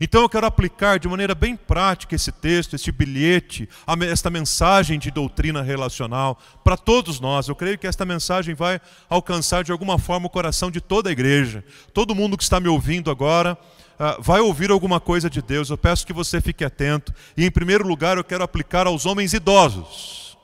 Então 0.00 0.22
eu 0.22 0.28
quero 0.28 0.46
aplicar 0.46 0.98
de 0.98 1.08
maneira 1.08 1.34
bem 1.34 1.56
prática 1.56 2.14
esse 2.14 2.30
texto, 2.30 2.76
esse 2.76 2.92
bilhete, 2.92 3.68
esta 4.08 4.30
mensagem 4.30 4.98
de 4.98 5.10
doutrina 5.10 5.62
relacional 5.62 6.38
para 6.62 6.76
todos 6.76 7.18
nós. 7.18 7.48
Eu 7.48 7.56
creio 7.56 7.78
que 7.78 7.86
esta 7.86 8.04
mensagem 8.04 8.54
vai 8.54 8.80
alcançar 9.08 9.64
de 9.64 9.72
alguma 9.72 9.98
forma 9.98 10.26
o 10.26 10.30
coração 10.30 10.70
de 10.70 10.80
toda 10.80 11.08
a 11.08 11.12
igreja. 11.12 11.64
Todo 11.92 12.14
mundo 12.14 12.36
que 12.36 12.44
está 12.44 12.60
me 12.60 12.68
ouvindo 12.68 13.10
agora 13.10 13.58
uh, 13.98 14.20
vai 14.20 14.40
ouvir 14.40 14.70
alguma 14.70 15.00
coisa 15.00 15.28
de 15.28 15.42
Deus. 15.42 15.70
Eu 15.70 15.78
peço 15.78 16.06
que 16.06 16.12
você 16.12 16.40
fique 16.40 16.64
atento. 16.64 17.12
E 17.36 17.44
em 17.44 17.50
primeiro 17.50 17.86
lugar 17.86 18.16
eu 18.16 18.24
quero 18.24 18.44
aplicar 18.44 18.86
aos 18.86 19.06
homens 19.06 19.32
idosos. 19.32 20.36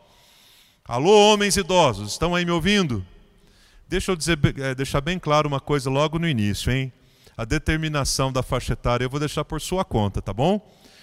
Alô, 0.84 1.32
homens 1.32 1.56
idosos, 1.56 2.12
estão 2.12 2.34
aí 2.34 2.44
me 2.44 2.50
ouvindo? 2.50 3.04
Deixa 3.88 4.12
eu 4.12 4.16
dizer, 4.16 4.38
é, 4.58 4.74
deixar 4.74 5.00
bem 5.00 5.18
claro 5.18 5.48
uma 5.48 5.60
coisa 5.60 5.88
logo 5.88 6.18
no 6.18 6.28
início, 6.28 6.70
hein? 6.70 6.92
a 7.36 7.44
determinação 7.44 8.32
da 8.32 8.42
faixa 8.42 8.72
etária 8.72 9.04
eu 9.04 9.10
vou 9.10 9.20
deixar 9.20 9.44
por 9.44 9.60
sua 9.60 9.84
conta, 9.84 10.22
tá 10.22 10.32
bom? 10.32 10.60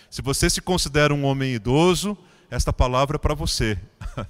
Se 0.10 0.22
você 0.22 0.50
se 0.50 0.62
considera 0.62 1.13
um 1.13 1.25
homem 1.25 1.53
idoso, 1.53 2.17
esta 2.50 2.72
palavra 2.72 3.15
é 3.15 3.20
para 3.20 3.34
você. 3.34 3.77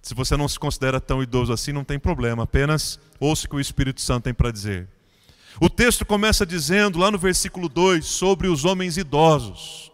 se 0.00 0.14
você 0.14 0.36
não 0.36 0.48
se 0.48 0.58
considera 0.58 1.00
tão 1.00 1.22
idoso 1.22 1.52
assim, 1.52 1.72
não 1.72 1.84
tem 1.84 1.98
problema, 1.98 2.44
apenas 2.44 2.98
ouça 3.20 3.46
o 3.46 3.50
que 3.50 3.56
o 3.56 3.60
Espírito 3.60 4.00
Santo 4.00 4.24
tem 4.24 4.34
para 4.34 4.50
dizer. 4.50 4.88
O 5.60 5.68
texto 5.68 6.04
começa 6.04 6.44
dizendo, 6.44 6.98
lá 6.98 7.10
no 7.10 7.18
versículo 7.18 7.68
2, 7.68 8.04
sobre 8.04 8.48
os 8.48 8.64
homens 8.64 8.96
idosos. 8.96 9.90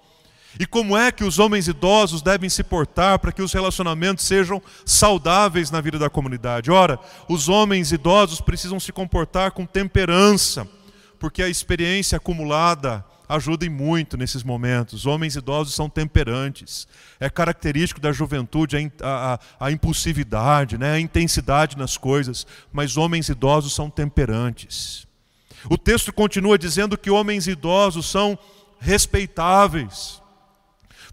E 0.59 0.67
como 0.67 0.97
é 0.97 1.13
que 1.13 1.25
os 1.25 1.39
homens 1.39 1.69
idosos 1.69 2.23
devem 2.23 2.49
se 2.49 2.65
portar 2.65 3.19
para 3.19 3.31
que 3.31 3.43
os 3.43 3.53
relacionamentos 3.53 4.25
sejam 4.25 4.61
saudáveis 4.85 5.71
na 5.71 5.81
vida 5.81 5.99
da 5.99 6.11
comunidade? 6.11 6.71
Ora, 6.71 6.99
os 7.29 7.49
homens 7.49 7.93
idosos 7.93 8.41
precisam 8.41 8.81
se 8.81 8.93
comportar 8.93 9.53
com 9.53 9.65
temperança 9.65 10.67
porque 11.19 11.43
a 11.43 11.49
experiência 11.49 12.17
acumulada 12.17 13.05
ajuda 13.29 13.67
em 13.67 13.69
muito 13.69 14.17
nesses 14.17 14.43
momentos. 14.43 15.05
Homens 15.05 15.37
idosos 15.37 15.75
são 15.75 15.89
temperantes. 15.91 16.89
É 17.21 17.29
característico 17.29 18.01
da 18.01 18.11
juventude 18.11 18.77
a, 19.03 19.35
a, 19.61 19.67
a, 19.67 19.71
impulsividade, 19.71 20.79
né? 20.79 20.93
a 20.93 21.01
intensidade 21.01 21.77
nas 21.77 21.97
coisas. 21.97 22.47
Mas 22.73 22.97
homens 22.97 23.29
idosos 23.29 23.75
são 23.75 23.91
temperantes. 23.91 25.08
O 25.69 25.79
texto 25.79 26.13
continua 26.13 26.59
dizendo 26.59 26.99
que 26.99 27.11
homens 27.11 27.47
idosos 27.47 28.07
são 28.07 28.39
respeitáveis. 28.79 30.23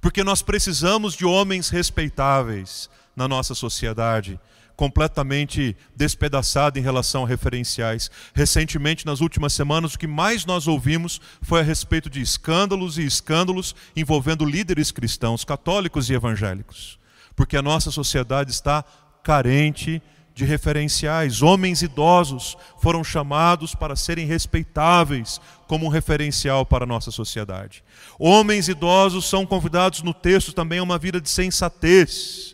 Porque 0.01 0.23
nós 0.23 0.41
precisamos 0.41 1.15
de 1.15 1.25
homens 1.25 1.69
respeitáveis 1.69 2.89
na 3.15 3.27
nossa 3.27 3.55
sociedade 3.55 4.39
completamente 4.75 5.75
despedaçado 5.95 6.77
em 6.77 6.81
relação 6.81 7.23
a 7.23 7.27
referenciais. 7.27 8.11
Recentemente, 8.33 9.05
nas 9.05 9.21
últimas 9.21 9.53
semanas, 9.53 9.93
o 9.93 9.99
que 9.99 10.07
mais 10.07 10.45
nós 10.45 10.67
ouvimos 10.67 11.21
foi 11.41 11.61
a 11.61 11.63
respeito 11.63 12.09
de 12.09 12.21
escândalos 12.21 12.97
e 12.97 13.05
escândalos 13.05 13.75
envolvendo 13.95 14.45
líderes 14.45 14.91
cristãos, 14.91 15.43
católicos 15.43 16.09
e 16.09 16.13
evangélicos. 16.13 16.99
Porque 17.35 17.57
a 17.57 17.61
nossa 17.61 17.91
sociedade 17.91 18.51
está 18.51 18.83
carente 19.23 20.01
de 20.35 20.43
referenciais. 20.43 21.41
Homens 21.41 21.81
idosos 21.81 22.57
foram 22.77 23.03
chamados 23.03 23.73
para 23.73 23.95
serem 23.95 24.27
respeitáveis 24.27 25.39
como 25.65 25.85
um 25.85 25.89
referencial 25.89 26.65
para 26.65 26.83
a 26.83 26.87
nossa 26.87 27.09
sociedade. 27.09 27.81
Homens 28.19 28.67
idosos 28.67 29.27
são 29.29 29.45
convidados 29.45 30.03
no 30.03 30.13
texto 30.13 30.51
também 30.51 30.79
a 30.79 30.83
uma 30.83 30.97
vida 30.97 31.21
de 31.21 31.29
sensatez 31.29 32.53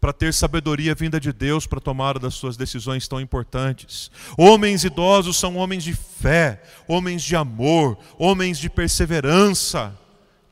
para 0.00 0.12
ter 0.12 0.32
sabedoria 0.32 0.94
vinda 0.94 1.20
de 1.20 1.32
Deus 1.32 1.66
para 1.66 1.80
tomar 1.80 2.18
das 2.18 2.34
suas 2.34 2.56
decisões 2.56 3.06
tão 3.06 3.20
importantes. 3.20 4.10
Homens 4.36 4.84
idosos 4.84 5.36
são 5.36 5.56
homens 5.56 5.84
de 5.84 5.94
fé, 5.94 6.62
homens 6.88 7.22
de 7.22 7.36
amor, 7.36 7.98
homens 8.18 8.58
de 8.58 8.70
perseverança, 8.70 9.96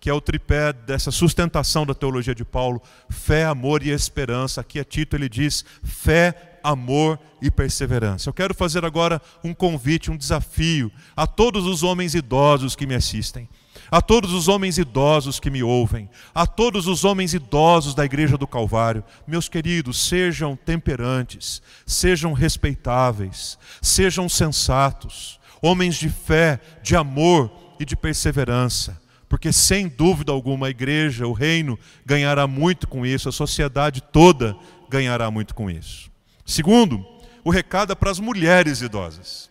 que 0.01 0.09
é 0.09 0.13
o 0.13 0.21
tripé 0.21 0.73
dessa 0.73 1.11
sustentação 1.11 1.85
da 1.85 1.95
teologia 1.95 2.35
de 2.35 2.45
Paulo: 2.45 2.83
fé, 3.11 3.45
amor 3.45 3.83
e 3.83 3.91
esperança. 3.91 4.63
Aqui 4.63 4.81
a 4.81 4.85
Tito 4.85 5.15
ele 5.15 5.29
diz 5.29 5.65
fé, 5.85 6.59
amor 6.65 7.19
e 7.41 7.51
perseverança. 7.51 8.29
Eu 8.29 8.35
quero 8.35 8.55
fazer 8.55 8.85
agora 8.85 9.21
um 9.45 9.53
convite, 9.53 10.11
um 10.11 10.17
desafio 10.17 10.91
a 11.15 11.27
todos 11.27 11.67
os 11.67 11.83
homens 11.83 12.15
idosos 12.15 12.75
que 12.75 12.87
me 12.87 12.95
assistem 12.95 13.49
a 13.91 14.01
todos 14.01 14.33
os 14.33 14.47
homens 14.47 14.79
idosos 14.79 15.41
que 15.41 15.51
me 15.51 15.63
ouvem, 15.63 16.09
a 16.33 16.47
todos 16.47 16.87
os 16.87 17.05
homens 17.05 17.35
idosos 17.35 17.95
da 17.95 18.05
Igreja 18.05 18.39
do 18.39 18.47
Calvário, 18.47 19.03
meus 19.27 19.49
queridos, 19.49 20.07
sejam 20.09 20.55
temperantes, 20.55 21.61
sejam 21.85 22.33
respeitáveis, 22.33 23.59
sejam 23.83 24.29
sensatos, 24.29 25.41
homens 25.61 25.97
de 25.97 26.09
fé, 26.09 26.61
de 26.83 26.95
amor 26.95 27.51
e 27.81 27.85
de 27.85 27.97
perseverança, 27.97 29.01
porque 29.31 29.53
sem 29.53 29.87
dúvida 29.87 30.33
alguma 30.33 30.67
a 30.67 30.71
igreja, 30.71 31.25
o 31.25 31.33
reino, 31.33 31.79
ganhará 32.05 32.49
muito 32.49 32.89
com 32.89 33.07
isso, 33.07 33.29
a 33.29 33.33
sociedade 33.33 34.03
toda 34.03 34.57
ganhará 34.89 35.31
muito 35.31 35.55
com 35.55 35.71
isso. 35.71 36.11
Segundo, 36.45 37.07
o 37.45 37.49
recado 37.49 37.93
é 37.93 37.95
para 37.95 38.11
as 38.11 38.19
mulheres 38.19 38.83
idosas. 38.83 39.49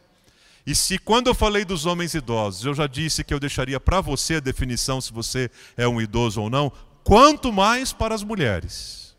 E 0.67 0.75
se 0.75 0.97
quando 0.97 1.27
eu 1.27 1.33
falei 1.33 1.63
dos 1.63 1.85
homens 1.85 2.13
idosos, 2.13 2.65
eu 2.65 2.73
já 2.73 2.87
disse 2.87 3.23
que 3.23 3.33
eu 3.33 3.39
deixaria 3.39 3.79
para 3.79 4.01
você 4.01 4.35
a 4.35 4.41
definição 4.41 4.99
se 4.99 5.13
você 5.13 5.49
é 5.77 5.87
um 5.87 6.01
idoso 6.01 6.41
ou 6.41 6.49
não, 6.49 6.69
quanto 7.01 7.49
mais 7.53 7.93
para 7.93 8.13
as 8.13 8.21
mulheres. 8.21 9.15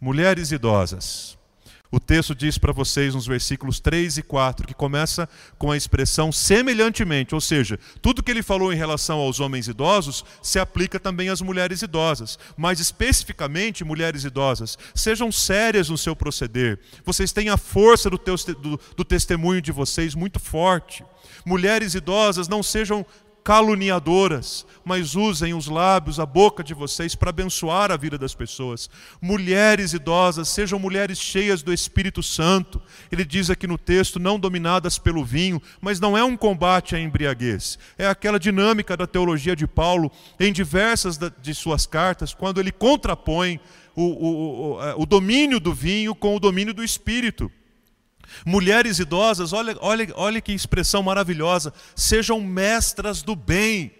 Mulheres 0.00 0.50
idosas. 0.50 1.38
O 1.94 2.00
texto 2.00 2.34
diz 2.34 2.58
para 2.58 2.72
vocês 2.72 3.14
nos 3.14 3.24
versículos 3.24 3.78
3 3.78 4.18
e 4.18 4.22
4, 4.24 4.66
que 4.66 4.74
começa 4.74 5.28
com 5.56 5.70
a 5.70 5.76
expressão 5.76 6.32
semelhantemente, 6.32 7.36
ou 7.36 7.40
seja, 7.40 7.78
tudo 8.02 8.20
que 8.20 8.32
ele 8.32 8.42
falou 8.42 8.72
em 8.72 8.76
relação 8.76 9.20
aos 9.20 9.38
homens 9.38 9.68
idosos 9.68 10.24
se 10.42 10.58
aplica 10.58 10.98
também 10.98 11.28
às 11.28 11.40
mulheres 11.40 11.82
idosas, 11.82 12.36
mas 12.56 12.80
especificamente 12.80 13.84
mulheres 13.84 14.24
idosas, 14.24 14.76
sejam 14.92 15.30
sérias 15.30 15.88
no 15.88 15.96
seu 15.96 16.16
proceder, 16.16 16.80
vocês 17.04 17.30
têm 17.30 17.48
a 17.48 17.56
força 17.56 18.10
do, 18.10 18.18
do, 18.18 18.80
do 18.96 19.04
testemunho 19.04 19.62
de 19.62 19.70
vocês 19.70 20.16
muito 20.16 20.40
forte. 20.40 21.04
Mulheres 21.46 21.94
idosas, 21.94 22.48
não 22.48 22.62
sejam 22.62 23.06
caluniadoras, 23.44 24.66
mas 24.82 25.14
usem 25.14 25.52
os 25.52 25.66
lábios, 25.66 26.18
a 26.18 26.24
boca 26.24 26.64
de 26.64 26.72
vocês 26.72 27.14
para 27.14 27.28
abençoar 27.28 27.92
a 27.92 27.96
vida 27.96 28.16
das 28.16 28.34
pessoas. 28.34 28.88
Mulheres 29.20 29.92
idosas, 29.92 30.48
sejam 30.48 30.78
mulheres 30.78 31.18
cheias 31.18 31.62
do 31.62 31.70
Espírito 31.70 32.22
Santo. 32.22 32.80
Ele 33.12 33.22
diz 33.22 33.50
aqui 33.50 33.66
no 33.66 33.76
texto, 33.76 34.18
não 34.18 34.40
dominadas 34.40 34.98
pelo 34.98 35.22
vinho, 35.22 35.60
mas 35.78 36.00
não 36.00 36.16
é 36.16 36.24
um 36.24 36.38
combate 36.38 36.96
à 36.96 36.98
embriaguez. 37.00 37.78
É 37.98 38.06
aquela 38.06 38.40
dinâmica 38.40 38.96
da 38.96 39.06
teologia 39.06 39.54
de 39.54 39.66
Paulo 39.66 40.10
em 40.40 40.50
diversas 40.50 41.18
de 41.18 41.54
suas 41.54 41.84
cartas, 41.84 42.32
quando 42.32 42.58
ele 42.58 42.72
contrapõe 42.72 43.60
o, 43.94 44.02
o, 44.02 44.78
o, 44.78 45.02
o 45.02 45.06
domínio 45.06 45.60
do 45.60 45.74
vinho 45.74 46.14
com 46.14 46.34
o 46.34 46.40
domínio 46.40 46.72
do 46.72 46.82
Espírito. 46.82 47.52
Mulheres 48.44 48.98
idosas, 48.98 49.52
olha, 49.52 49.76
olha, 49.80 50.06
olha 50.14 50.40
que 50.40 50.52
expressão 50.52 51.02
maravilhosa, 51.02 51.72
sejam 51.94 52.40
mestras 52.40 53.22
do 53.22 53.34
bem. 53.34 53.92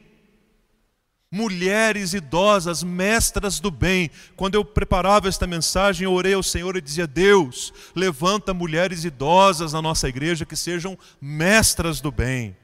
Mulheres 1.31 2.15
idosas, 2.15 2.85
mestras 2.85 3.59
do 3.59 3.71
bem. 3.71 4.09
Quando 4.37 4.55
eu 4.55 4.65
preparava 4.65 5.29
esta 5.29 5.49
mensagem, 5.49 6.05
eu 6.05 6.13
orei 6.13 6.35
ao 6.35 6.45
Senhor 6.45 6.77
e 6.77 6.81
dizia: 6.81 7.09
Deus, 7.09 7.73
levanta 7.95 8.55
mulheres 8.55 9.05
idosas 9.05 9.73
na 9.73 9.83
nossa 9.83 10.09
igreja 10.09 10.47
que 10.47 10.55
sejam 10.55 10.97
mestras 11.21 12.01
do 12.01 12.13
bem, 12.13 12.57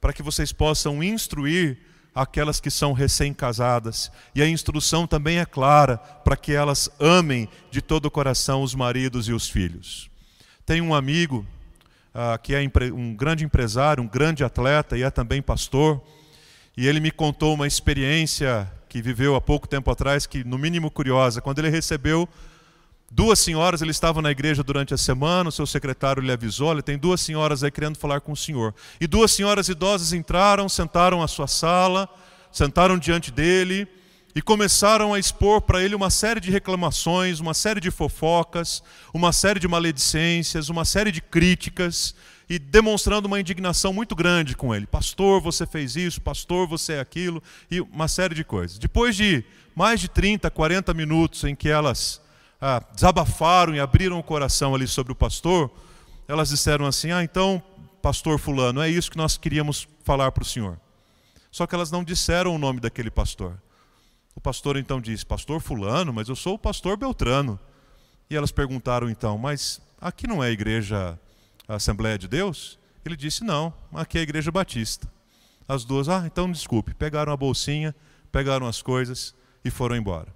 para 0.00 0.12
que 0.12 0.22
vocês 0.22 0.52
possam 0.52 1.02
instruir 1.02 1.78
aquelas 2.14 2.60
que 2.60 2.70
são 2.70 2.92
recém-casadas. 2.92 4.12
E 4.34 4.42
a 4.42 4.48
instrução 4.48 5.06
também 5.06 5.38
é 5.38 5.46
clara 5.46 5.96
para 5.96 6.36
que 6.36 6.52
elas 6.52 6.88
amem 7.00 7.48
de 7.70 7.80
todo 7.80 8.06
o 8.06 8.10
coração 8.10 8.62
os 8.62 8.74
maridos 8.74 9.28
e 9.28 9.32
os 9.32 9.48
filhos. 9.48 10.13
Tem 10.66 10.80
um 10.80 10.94
amigo 10.94 11.46
uh, 12.14 12.38
que 12.42 12.54
é 12.54 12.70
um 12.90 13.14
grande 13.14 13.44
empresário, 13.44 14.02
um 14.02 14.08
grande 14.08 14.42
atleta 14.42 14.96
e 14.96 15.02
é 15.02 15.10
também 15.10 15.42
pastor, 15.42 16.02
e 16.74 16.86
ele 16.86 17.00
me 17.00 17.10
contou 17.10 17.52
uma 17.52 17.66
experiência 17.66 18.70
que 18.88 19.02
viveu 19.02 19.34
há 19.34 19.40
pouco 19.42 19.68
tempo 19.68 19.90
atrás, 19.90 20.26
que 20.26 20.42
no 20.42 20.56
mínimo 20.56 20.90
curiosa. 20.90 21.42
Quando 21.42 21.58
ele 21.58 21.68
recebeu 21.68 22.26
duas 23.10 23.38
senhoras, 23.40 23.82
ele 23.82 23.90
estava 23.90 24.22
na 24.22 24.30
igreja 24.30 24.62
durante 24.62 24.94
a 24.94 24.96
semana, 24.96 25.50
o 25.50 25.52
seu 25.52 25.66
secretário 25.66 26.22
lhe 26.22 26.32
avisou, 26.32 26.72
ele 26.72 26.80
tem 26.80 26.96
duas 26.96 27.20
senhoras 27.20 27.62
aí 27.62 27.70
querendo 27.70 27.98
falar 27.98 28.22
com 28.22 28.32
o 28.32 28.36
senhor. 28.36 28.74
E 28.98 29.06
duas 29.06 29.32
senhoras 29.32 29.68
idosas 29.68 30.14
entraram, 30.14 30.66
sentaram 30.66 31.22
à 31.22 31.28
sua 31.28 31.46
sala, 31.46 32.08
sentaram 32.50 32.96
diante 32.96 33.30
dele, 33.30 33.86
e 34.34 34.42
começaram 34.42 35.14
a 35.14 35.18
expor 35.18 35.60
para 35.60 35.82
ele 35.82 35.94
uma 35.94 36.10
série 36.10 36.40
de 36.40 36.50
reclamações, 36.50 37.38
uma 37.38 37.54
série 37.54 37.80
de 37.80 37.90
fofocas, 37.90 38.82
uma 39.12 39.32
série 39.32 39.60
de 39.60 39.68
maledicências, 39.68 40.68
uma 40.68 40.84
série 40.84 41.12
de 41.12 41.20
críticas 41.20 42.14
e 42.48 42.58
demonstrando 42.58 43.26
uma 43.26 43.38
indignação 43.38 43.92
muito 43.92 44.14
grande 44.16 44.56
com 44.56 44.74
ele. 44.74 44.86
Pastor, 44.86 45.40
você 45.40 45.64
fez 45.66 45.94
isso, 45.94 46.20
pastor, 46.20 46.66
você 46.66 46.94
é 46.94 47.00
aquilo, 47.00 47.42
e 47.70 47.80
uma 47.80 48.08
série 48.08 48.34
de 48.34 48.44
coisas. 48.44 48.76
Depois 48.76 49.14
de 49.14 49.44
mais 49.74 50.00
de 50.00 50.08
30, 50.08 50.50
40 50.50 50.92
minutos 50.92 51.44
em 51.44 51.54
que 51.54 51.68
elas 51.68 52.20
ah, 52.60 52.82
desabafaram 52.92 53.74
e 53.74 53.80
abriram 53.80 54.18
o 54.18 54.22
coração 54.22 54.74
ali 54.74 54.86
sobre 54.86 55.12
o 55.12 55.16
pastor, 55.16 55.70
elas 56.26 56.48
disseram 56.48 56.86
assim: 56.86 57.12
Ah, 57.12 57.22
então, 57.22 57.62
pastor 58.02 58.38
Fulano, 58.38 58.80
é 58.80 58.88
isso 58.90 59.10
que 59.10 59.16
nós 59.16 59.36
queríamos 59.36 59.88
falar 60.02 60.32
para 60.32 60.42
o 60.42 60.46
senhor. 60.46 60.78
Só 61.50 61.66
que 61.66 61.74
elas 61.74 61.90
não 61.90 62.02
disseram 62.02 62.54
o 62.54 62.58
nome 62.58 62.80
daquele 62.80 63.10
pastor. 63.10 63.56
O 64.34 64.40
pastor 64.40 64.76
então 64.76 65.00
disse: 65.00 65.24
Pastor 65.24 65.60
Fulano, 65.60 66.12
mas 66.12 66.28
eu 66.28 66.36
sou 66.36 66.54
o 66.54 66.58
pastor 66.58 66.96
Beltrano. 66.96 67.58
E 68.28 68.36
elas 68.36 68.50
perguntaram 68.50 69.08
então: 69.08 69.38
Mas 69.38 69.80
aqui 70.00 70.26
não 70.26 70.42
é 70.42 70.48
a 70.48 70.52
igreja 70.52 71.18
a 71.68 71.76
Assembleia 71.76 72.18
de 72.18 72.28
Deus? 72.28 72.78
Ele 73.04 73.16
disse: 73.16 73.44
Não, 73.44 73.72
aqui 73.92 74.18
é 74.18 74.20
a 74.20 74.24
igreja 74.24 74.50
batista. 74.50 75.08
As 75.66 75.84
duas, 75.84 76.08
ah, 76.08 76.24
então 76.26 76.50
desculpe, 76.50 76.94
pegaram 76.94 77.32
a 77.32 77.36
bolsinha, 77.36 77.94
pegaram 78.30 78.66
as 78.66 78.82
coisas 78.82 79.34
e 79.64 79.70
foram 79.70 79.96
embora. 79.96 80.28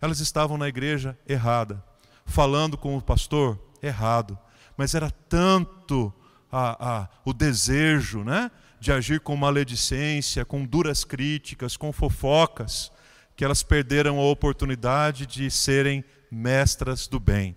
Elas 0.00 0.18
estavam 0.18 0.58
na 0.58 0.68
igreja 0.68 1.16
errada, 1.28 1.82
falando 2.26 2.76
com 2.76 2.96
o 2.96 3.02
pastor 3.02 3.58
errado, 3.80 4.36
mas 4.76 4.94
era 4.94 5.10
tanto 5.10 6.12
a, 6.50 7.02
a, 7.02 7.08
o 7.24 7.32
desejo 7.32 8.24
né, 8.24 8.50
de 8.80 8.90
agir 8.90 9.20
com 9.20 9.36
maledicência, 9.36 10.44
com 10.44 10.64
duras 10.64 11.04
críticas, 11.04 11.76
com 11.76 11.92
fofocas, 11.92 12.90
que 13.36 13.44
elas 13.44 13.62
perderam 13.62 14.18
a 14.18 14.30
oportunidade 14.30 15.26
de 15.26 15.50
serem 15.50 16.04
mestras 16.30 17.06
do 17.06 17.18
bem. 17.20 17.56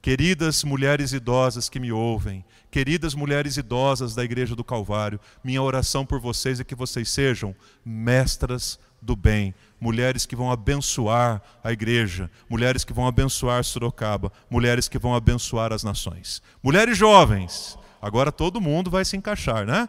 Queridas 0.00 0.62
mulheres 0.62 1.12
idosas 1.12 1.68
que 1.68 1.80
me 1.80 1.90
ouvem, 1.90 2.44
queridas 2.70 3.14
mulheres 3.14 3.56
idosas 3.56 4.14
da 4.14 4.24
Igreja 4.24 4.54
do 4.54 4.62
Calvário, 4.62 5.18
minha 5.42 5.60
oração 5.60 6.06
por 6.06 6.20
vocês 6.20 6.60
é 6.60 6.64
que 6.64 6.74
vocês 6.74 7.08
sejam 7.08 7.54
mestras 7.84 8.78
do 9.00 9.16
bem, 9.16 9.54
mulheres 9.80 10.26
que 10.26 10.36
vão 10.36 10.50
abençoar 10.50 11.42
a 11.62 11.72
igreja, 11.72 12.30
mulheres 12.48 12.84
que 12.84 12.92
vão 12.92 13.06
abençoar 13.06 13.62
Sorocaba, 13.64 14.32
mulheres 14.50 14.88
que 14.88 14.98
vão 14.98 15.14
abençoar 15.14 15.72
as 15.72 15.84
nações. 15.84 16.42
Mulheres 16.62 16.96
jovens, 16.98 17.78
agora 18.02 18.32
todo 18.32 18.60
mundo 18.60 18.90
vai 18.90 19.04
se 19.04 19.16
encaixar, 19.16 19.64
né? 19.64 19.88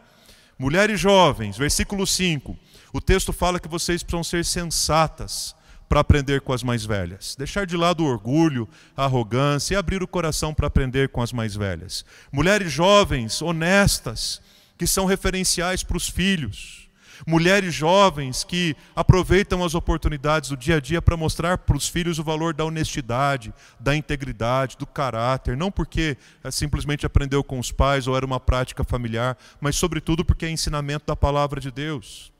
Mulheres 0.58 1.00
jovens, 1.00 1.58
versículo 1.58 2.06
5. 2.06 2.58
O 2.92 3.00
texto 3.00 3.32
fala 3.32 3.60
que 3.60 3.68
vocês 3.68 4.02
precisam 4.02 4.24
ser 4.24 4.44
sensatas 4.44 5.56
para 5.88 6.00
aprender 6.00 6.42
com 6.42 6.54
as 6.54 6.62
mais 6.62 6.86
velhas. 6.86 7.36
Deixar 7.36 7.66
de 7.66 7.76
lado 7.76 8.04
o 8.04 8.08
orgulho, 8.08 8.70
a 8.96 9.06
arrogância 9.06 9.74
e 9.74 9.78
abrir 9.78 10.04
o 10.04 10.08
coração 10.08 10.54
para 10.54 10.68
aprender 10.68 11.10
com 11.10 11.22
as 11.22 11.34
mais 11.34 11.56
velhas. 11.56 12.06
Mulheres 12.32 12.72
jovens, 12.72 13.42
honestas, 13.42 14.40
que 14.78 14.86
são 14.86 15.06
referenciais 15.06 15.84
para 15.84 15.98
os 15.98 16.08
filhos. 16.08 16.88
Mulheres 17.28 17.74
jovens 17.74 18.46
que 18.46 18.76
aproveitam 18.96 19.64
as 19.64 19.76
oportunidades 19.76 20.50
do 20.50 20.56
dia 20.56 20.78
a 20.78 20.80
dia 20.80 21.02
para 21.02 21.18
mostrar 21.18 21.58
para 21.58 21.76
os 21.76 21.88
filhos 21.88 22.18
o 22.18 22.24
valor 22.24 22.54
da 22.54 22.64
honestidade, 22.64 23.54
da 23.78 23.94
integridade, 23.96 24.78
do 24.78 24.86
caráter, 24.86 25.58
não 25.58 25.70
porque 25.70 26.18
eh, 26.44 26.52
simplesmente 26.52 27.06
aprendeu 27.06 27.44
com 27.44 27.60
os 27.60 27.74
pais 27.74 28.08
ou 28.08 28.16
era 28.16 28.26
uma 28.26 28.40
prática 28.40 28.86
familiar, 28.86 29.38
mas 29.60 29.76
sobretudo 29.76 30.24
porque 30.24 30.46
é 30.46 30.50
ensinamento 30.50 31.08
da 31.08 31.16
palavra 31.16 31.60
de 31.60 31.72
Deus. 31.72 32.32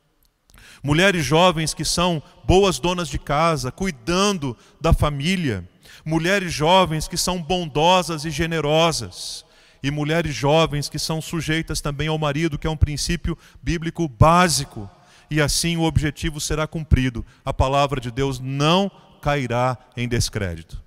Mulheres 0.84 1.26
jovens 1.26 1.74
que 1.74 1.84
são 1.84 2.22
boas 2.46 2.80
donas 2.80 3.10
de 3.10 3.20
casa, 3.20 3.72
cuidando 3.72 4.56
da 4.80 4.94
família. 4.94 5.68
Mulheres 6.06 6.54
jovens 6.54 7.08
que 7.08 7.18
são 7.18 7.42
bondosas 7.42 8.26
e 8.26 8.30
generosas. 8.30 9.46
E 9.84 9.92
mulheres 9.92 10.36
jovens 10.36 10.90
que 10.90 11.00
são 11.00 11.22
sujeitas 11.22 11.82
também 11.82 12.08
ao 12.08 12.18
marido, 12.18 12.58
que 12.58 12.68
é 12.68 12.70
um 12.70 12.78
princípio 12.78 13.38
bíblico 13.62 14.08
básico. 14.08 14.90
E 15.30 15.42
assim 15.42 15.78
o 15.78 15.84
objetivo 15.84 16.40
será 16.40 16.66
cumprido. 16.66 17.26
A 17.46 17.54
palavra 17.54 18.00
de 18.00 18.12
Deus 18.12 18.40
não 18.40 18.90
cairá 19.22 19.78
em 19.96 20.08
descrédito. 20.08 20.82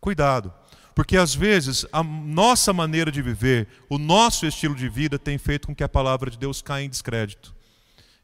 Cuidado, 0.00 0.52
porque 0.94 1.16
às 1.16 1.34
vezes 1.34 1.86
a 1.92 2.02
nossa 2.02 2.72
maneira 2.72 3.12
de 3.12 3.22
viver, 3.22 3.68
o 3.88 3.98
nosso 3.98 4.46
estilo 4.46 4.74
de 4.74 4.88
vida 4.88 5.18
tem 5.18 5.38
feito 5.38 5.68
com 5.68 5.74
que 5.74 5.84
a 5.84 5.88
palavra 5.88 6.30
de 6.30 6.38
Deus 6.38 6.60
caia 6.60 6.84
em 6.84 6.90
descrédito. 6.90 7.54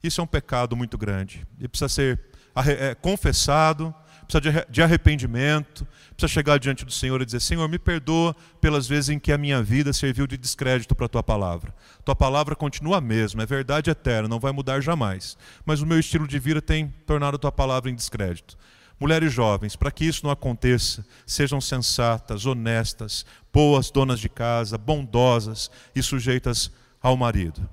Isso 0.03 0.21
é 0.21 0.25
um 0.25 0.27
pecado 0.27 0.77
muito 0.77 0.97
grande. 0.97 1.47
E 1.59 1.67
precisa 1.69 1.89
ser 1.89 2.21
é, 2.67 2.95
confessado, 2.95 3.95
precisa 4.27 4.67
de 4.69 4.83
arrependimento, 4.83 5.87
precisa 6.17 6.33
chegar 6.33 6.59
diante 6.59 6.85
do 6.85 6.93
Senhor 6.93 7.21
e 7.21 7.25
dizer: 7.25 7.41
Senhor, 7.41 7.69
me 7.69 7.79
perdoa 7.79 8.35
pelas 8.61 8.87
vezes 8.87 9.11
em 9.11 9.19
que 9.19 9.33
a 9.33 9.39
minha 9.39 9.63
vida 9.63 9.93
serviu 9.93 10.27
de 10.27 10.37
descrédito 10.37 10.95
para 10.95 11.07
a 11.07 11.09
tua 11.09 11.23
palavra. 11.23 11.75
Tua 12.05 12.17
palavra 12.17 12.55
continua 12.55 12.99
a 12.99 13.01
mesma, 13.01 13.43
é 13.43 13.47
verdade 13.47 13.91
eterna, 13.91 14.29
não 14.29 14.41
vai 14.41 14.53
mudar 14.53 14.81
jamais. 14.81 15.37
Mas 15.65 15.81
o 15.81 15.87
meu 15.87 15.99
estilo 15.99 16.27
de 16.27 16.39
vida 16.39 16.63
tem 16.63 16.89
tornado 17.07 17.37
a 17.37 17.39
tua 17.39 17.53
palavra 17.53 17.91
em 17.91 17.95
descrédito. 17.95 18.57
Mulheres 18.99 19.31
jovens, 19.31 19.77
para 19.77 19.91
que 19.91 20.07
isso 20.07 20.25
não 20.25 20.31
aconteça, 20.31 21.05
sejam 21.27 21.61
sensatas, 21.61 22.47
honestas, 22.47 23.27
boas 23.53 23.91
donas 23.91 24.19
de 24.19 24.29
casa, 24.29 24.79
bondosas 24.79 25.71
e 25.95 26.03
sujeitas 26.03 26.71
ao 27.03 27.15
marido. 27.15 27.69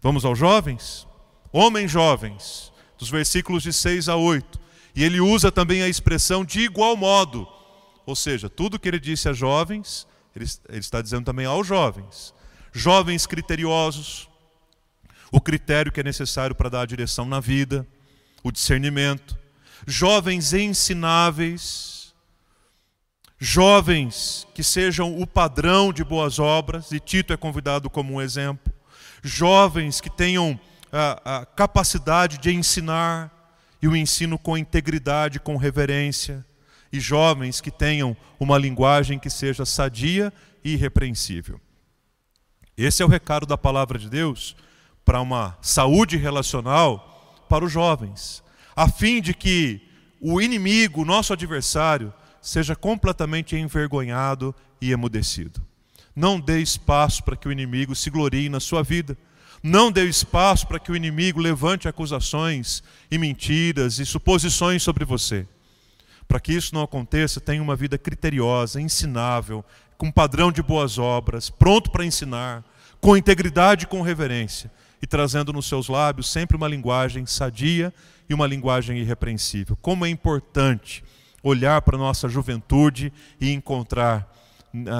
Vamos 0.00 0.24
aos 0.24 0.38
jovens? 0.38 1.08
Homens 1.54 1.88
jovens, 1.88 2.72
dos 2.98 3.08
versículos 3.08 3.62
de 3.62 3.72
6 3.72 4.08
a 4.08 4.16
8. 4.16 4.60
E 4.96 5.04
ele 5.04 5.20
usa 5.20 5.52
também 5.52 5.82
a 5.82 5.88
expressão 5.88 6.44
de 6.44 6.60
igual 6.60 6.96
modo. 6.96 7.46
Ou 8.04 8.16
seja, 8.16 8.50
tudo 8.50 8.78
que 8.78 8.88
ele 8.88 8.98
disse 8.98 9.28
a 9.28 9.32
jovens, 9.32 10.04
ele, 10.34 10.46
ele 10.68 10.80
está 10.80 11.00
dizendo 11.00 11.24
também 11.24 11.46
aos 11.46 11.64
jovens. 11.64 12.34
Jovens 12.72 13.24
criteriosos, 13.24 14.28
o 15.30 15.40
critério 15.40 15.92
que 15.92 16.00
é 16.00 16.02
necessário 16.02 16.56
para 16.56 16.68
dar 16.68 16.80
a 16.80 16.86
direção 16.86 17.24
na 17.24 17.38
vida, 17.38 17.86
o 18.42 18.50
discernimento. 18.50 19.38
Jovens 19.86 20.52
ensináveis, 20.52 22.12
jovens 23.38 24.44
que 24.54 24.64
sejam 24.64 25.20
o 25.20 25.24
padrão 25.24 25.92
de 25.92 26.02
boas 26.02 26.40
obras, 26.40 26.90
e 26.90 26.98
Tito 26.98 27.32
é 27.32 27.36
convidado 27.36 27.88
como 27.88 28.14
um 28.14 28.20
exemplo. 28.20 28.72
Jovens 29.22 30.00
que 30.00 30.10
tenham 30.10 30.58
a, 30.94 31.44
capacidade 31.44 32.38
de 32.38 32.54
ensinar 32.54 33.30
e 33.82 33.88
o 33.88 33.96
ensino 33.96 34.38
com 34.38 34.56
integridade, 34.56 35.40
com 35.40 35.56
reverência, 35.56 36.44
e 36.92 37.00
jovens 37.00 37.60
que 37.60 37.72
tenham 37.72 38.16
uma 38.38 38.56
linguagem 38.56 39.18
que 39.18 39.28
seja 39.28 39.64
sadia 39.64 40.32
e 40.64 40.74
irrepreensível. 40.74 41.60
Esse 42.76 43.02
é 43.02 43.06
o 43.06 43.08
recado 43.08 43.46
da 43.46 43.58
palavra 43.58 43.98
de 43.98 44.08
Deus 44.08 44.56
para 45.04 45.20
uma 45.20 45.58
saúde 45.60 46.16
relacional 46.16 47.44
para 47.48 47.64
os 47.64 47.72
jovens, 47.72 48.42
a 48.76 48.88
fim 48.88 49.20
de 49.20 49.34
que 49.34 49.82
o 50.20 50.40
inimigo, 50.40 51.02
o 51.02 51.04
nosso 51.04 51.32
adversário, 51.32 52.12
seja 52.40 52.76
completamente 52.76 53.56
envergonhado 53.56 54.54
e 54.80 54.92
emudecido. 54.92 55.60
Não 56.14 56.38
dê 56.38 56.60
espaço 56.60 57.24
para 57.24 57.36
que 57.36 57.48
o 57.48 57.52
inimigo 57.52 57.94
se 57.94 58.08
glorie 58.08 58.48
na 58.48 58.60
sua 58.60 58.82
vida. 58.82 59.18
Não 59.66 59.90
dê 59.90 60.04
espaço 60.04 60.66
para 60.66 60.78
que 60.78 60.92
o 60.92 60.96
inimigo 60.96 61.40
levante 61.40 61.88
acusações 61.88 62.82
e 63.10 63.16
mentiras 63.16 63.98
e 63.98 64.04
suposições 64.04 64.82
sobre 64.82 65.06
você. 65.06 65.48
Para 66.28 66.38
que 66.38 66.52
isso 66.52 66.74
não 66.74 66.82
aconteça, 66.82 67.40
tenha 67.40 67.62
uma 67.62 67.74
vida 67.74 67.96
criteriosa, 67.96 68.78
ensinável, 68.78 69.64
com 69.96 70.12
padrão 70.12 70.52
de 70.52 70.62
boas 70.62 70.98
obras, 70.98 71.48
pronto 71.48 71.90
para 71.90 72.04
ensinar, 72.04 72.62
com 73.00 73.16
integridade 73.16 73.84
e 73.84 73.86
com 73.86 74.02
reverência, 74.02 74.70
e 75.00 75.06
trazendo 75.06 75.50
nos 75.50 75.64
seus 75.64 75.88
lábios 75.88 76.30
sempre 76.30 76.58
uma 76.58 76.68
linguagem 76.68 77.24
sadia 77.24 77.90
e 78.28 78.34
uma 78.34 78.46
linguagem 78.46 78.98
irrepreensível. 78.98 79.78
Como 79.80 80.04
é 80.04 80.10
importante 80.10 81.02
olhar 81.42 81.80
para 81.80 81.96
a 81.96 81.98
nossa 81.98 82.28
juventude 82.28 83.10
e 83.40 83.50
encontrar 83.50 84.30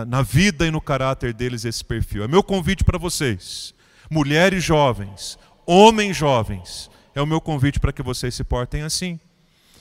na 0.06 0.22
vida 0.22 0.66
e 0.66 0.70
no 0.70 0.80
caráter 0.80 1.34
deles 1.34 1.66
esse 1.66 1.84
perfil. 1.84 2.24
É 2.24 2.28
meu 2.28 2.42
convite 2.42 2.82
para 2.82 2.96
vocês 2.96 3.74
mulheres 4.14 4.62
jovens, 4.62 5.36
homens 5.66 6.16
jovens, 6.16 6.88
é 7.16 7.20
o 7.20 7.26
meu 7.26 7.40
convite 7.40 7.80
para 7.80 7.92
que 7.92 8.00
vocês 8.00 8.32
se 8.32 8.44
portem 8.44 8.82
assim. 8.82 9.18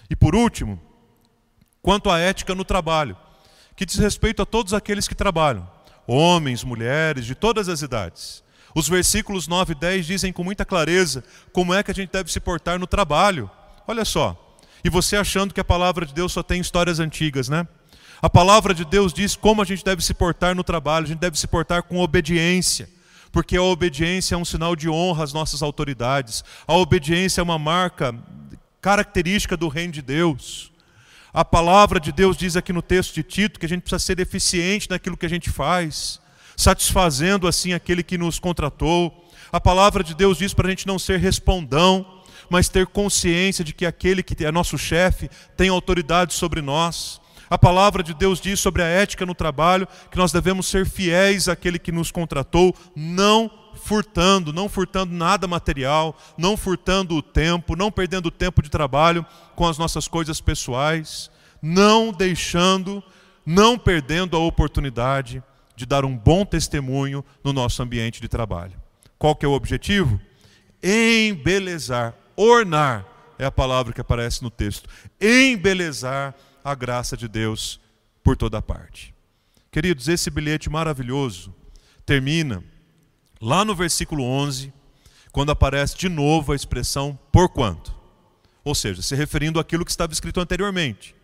E 0.09 0.15
por 0.15 0.35
último, 0.35 0.81
quanto 1.83 2.09
à 2.09 2.17
ética 2.17 2.55
no 2.55 2.65
trabalho, 2.65 3.15
que 3.75 3.85
diz 3.85 3.97
respeito 3.97 4.41
a 4.41 4.45
todos 4.45 4.73
aqueles 4.73 5.07
que 5.07 5.13
trabalham, 5.13 5.69
homens, 6.07 6.63
mulheres, 6.63 7.27
de 7.27 7.35
todas 7.35 7.69
as 7.69 7.83
idades. 7.83 8.43
Os 8.73 8.89
versículos 8.89 9.47
9 9.47 9.73
e 9.73 9.75
10 9.75 10.07
dizem 10.07 10.33
com 10.33 10.43
muita 10.43 10.65
clareza 10.65 11.23
como 11.51 11.71
é 11.71 11.83
que 11.83 11.91
a 11.91 11.95
gente 11.95 12.11
deve 12.11 12.31
se 12.31 12.39
portar 12.39 12.79
no 12.79 12.87
trabalho. 12.87 13.47
Olha 13.87 14.03
só. 14.03 14.35
E 14.83 14.89
você 14.89 15.15
achando 15.15 15.53
que 15.53 15.61
a 15.61 15.63
palavra 15.63 16.07
de 16.07 16.13
Deus 16.13 16.33
só 16.33 16.41
tem 16.41 16.59
histórias 16.59 16.99
antigas, 16.99 17.49
né? 17.49 17.67
A 18.19 18.31
palavra 18.31 18.73
de 18.73 18.83
Deus 18.83 19.13
diz 19.13 19.35
como 19.35 19.61
a 19.61 19.65
gente 19.65 19.85
deve 19.85 20.03
se 20.03 20.15
portar 20.15 20.55
no 20.55 20.63
trabalho, 20.63 21.05
a 21.05 21.09
gente 21.09 21.19
deve 21.19 21.37
se 21.37 21.45
portar 21.45 21.83
com 21.83 21.99
obediência 21.99 22.89
porque 23.33 23.57
a 23.57 23.63
obediência 23.63 24.35
é 24.35 24.37
um 24.37 24.45
sinal 24.45 24.75
de 24.75 24.87
honra 24.87 25.23
às 25.23 25.33
nossas 25.33 25.63
autoridades. 25.63 26.43
A 26.67 26.75
obediência 26.75 27.41
é 27.41 27.43
uma 27.43 27.57
marca 27.57 28.15
característica 28.79 29.57
do 29.57 29.67
reino 29.67 29.91
de 29.91 30.03
Deus. 30.03 30.71
A 31.33 31.43
palavra 31.43 31.99
de 31.99 32.11
Deus 32.11 32.37
diz 32.37 32.55
aqui 32.55 32.71
no 32.71 32.83
texto 32.83 33.15
de 33.15 33.23
Tito 33.23 33.59
que 33.59 33.65
a 33.65 33.69
gente 33.69 33.81
precisa 33.81 33.97
ser 33.97 34.19
eficiente 34.19 34.87
naquilo 34.87 35.17
que 35.17 35.25
a 35.25 35.29
gente 35.29 35.49
faz, 35.49 36.21
satisfazendo 36.55 37.47
assim 37.47 37.73
aquele 37.73 38.03
que 38.03 38.19
nos 38.19 38.37
contratou. 38.37 39.27
A 39.51 39.59
palavra 39.59 40.03
de 40.03 40.13
Deus 40.13 40.37
diz 40.37 40.53
para 40.53 40.67
a 40.67 40.69
gente 40.69 40.85
não 40.85 40.99
ser 40.99 41.17
respondão, 41.19 42.05
mas 42.51 42.69
ter 42.69 42.85
consciência 42.85 43.63
de 43.63 43.73
que 43.73 43.83
aquele 43.83 44.21
que 44.21 44.45
é 44.45 44.51
nosso 44.51 44.77
chefe 44.77 45.27
tem 45.57 45.69
autoridade 45.69 46.35
sobre 46.35 46.61
nós. 46.61 47.19
A 47.53 47.57
palavra 47.59 48.01
de 48.01 48.15
Deus 48.15 48.41
diz 48.41 48.59
sobre 48.59 48.81
a 48.81 48.87
ética 48.87 49.27
no 49.27 49.35
trabalho 49.35 49.87
que 50.09 50.17
nós 50.17 50.31
devemos 50.31 50.65
ser 50.65 50.87
fiéis 50.87 51.47
àquele 51.47 51.77
que 51.77 51.91
nos 51.91 52.09
contratou, 52.09 52.75
não 52.95 53.47
furtando, 53.75 54.51
não 54.51 54.67
furtando 54.67 55.13
nada 55.13 55.47
material, 55.47 56.17
não 56.35 56.57
furtando 56.57 57.15
o 57.15 57.21
tempo, 57.21 57.75
não 57.75 57.91
perdendo 57.91 58.31
tempo 58.31 58.59
de 58.59 58.71
trabalho 58.71 59.23
com 59.55 59.67
as 59.67 59.77
nossas 59.77 60.07
coisas 60.07 60.41
pessoais, 60.41 61.29
não 61.61 62.11
deixando, 62.11 63.03
não 63.45 63.77
perdendo 63.77 64.35
a 64.35 64.39
oportunidade 64.39 65.43
de 65.75 65.85
dar 65.85 66.05
um 66.05 66.17
bom 66.17 66.43
testemunho 66.43 67.23
no 67.43 67.53
nosso 67.53 67.83
ambiente 67.83 68.19
de 68.19 68.27
trabalho. 68.27 68.73
Qual 69.19 69.35
que 69.35 69.45
é 69.45 69.47
o 69.47 69.53
objetivo? 69.53 70.19
Embelezar, 70.81 72.15
ornar 72.35 73.05
é 73.37 73.45
a 73.45 73.51
palavra 73.51 73.93
que 73.93 74.01
aparece 74.01 74.41
no 74.41 74.49
texto. 74.49 74.89
Embelezar 75.21 76.33
a 76.63 76.73
graça 76.73 77.17
de 77.17 77.27
Deus 77.27 77.79
por 78.23 78.37
toda 78.37 78.61
parte. 78.61 79.13
Queridos, 79.71 80.07
esse 80.07 80.29
bilhete 80.29 80.69
maravilhoso 80.69 81.53
termina 82.05 82.63
lá 83.41 83.65
no 83.65 83.75
versículo 83.75 84.23
11, 84.23 84.71
quando 85.31 85.51
aparece 85.51 85.97
de 85.97 86.07
novo 86.07 86.53
a 86.53 86.55
expressão 86.55 87.17
por 87.31 87.49
quanto. 87.49 87.93
Ou 88.63 88.73
seja, 88.73 89.01
se 89.01 89.15
referindo 89.15 89.59
àquilo 89.59 89.83
que 89.83 89.91
estava 89.91 90.13
escrito 90.13 90.39
anteriormente. 90.39 91.15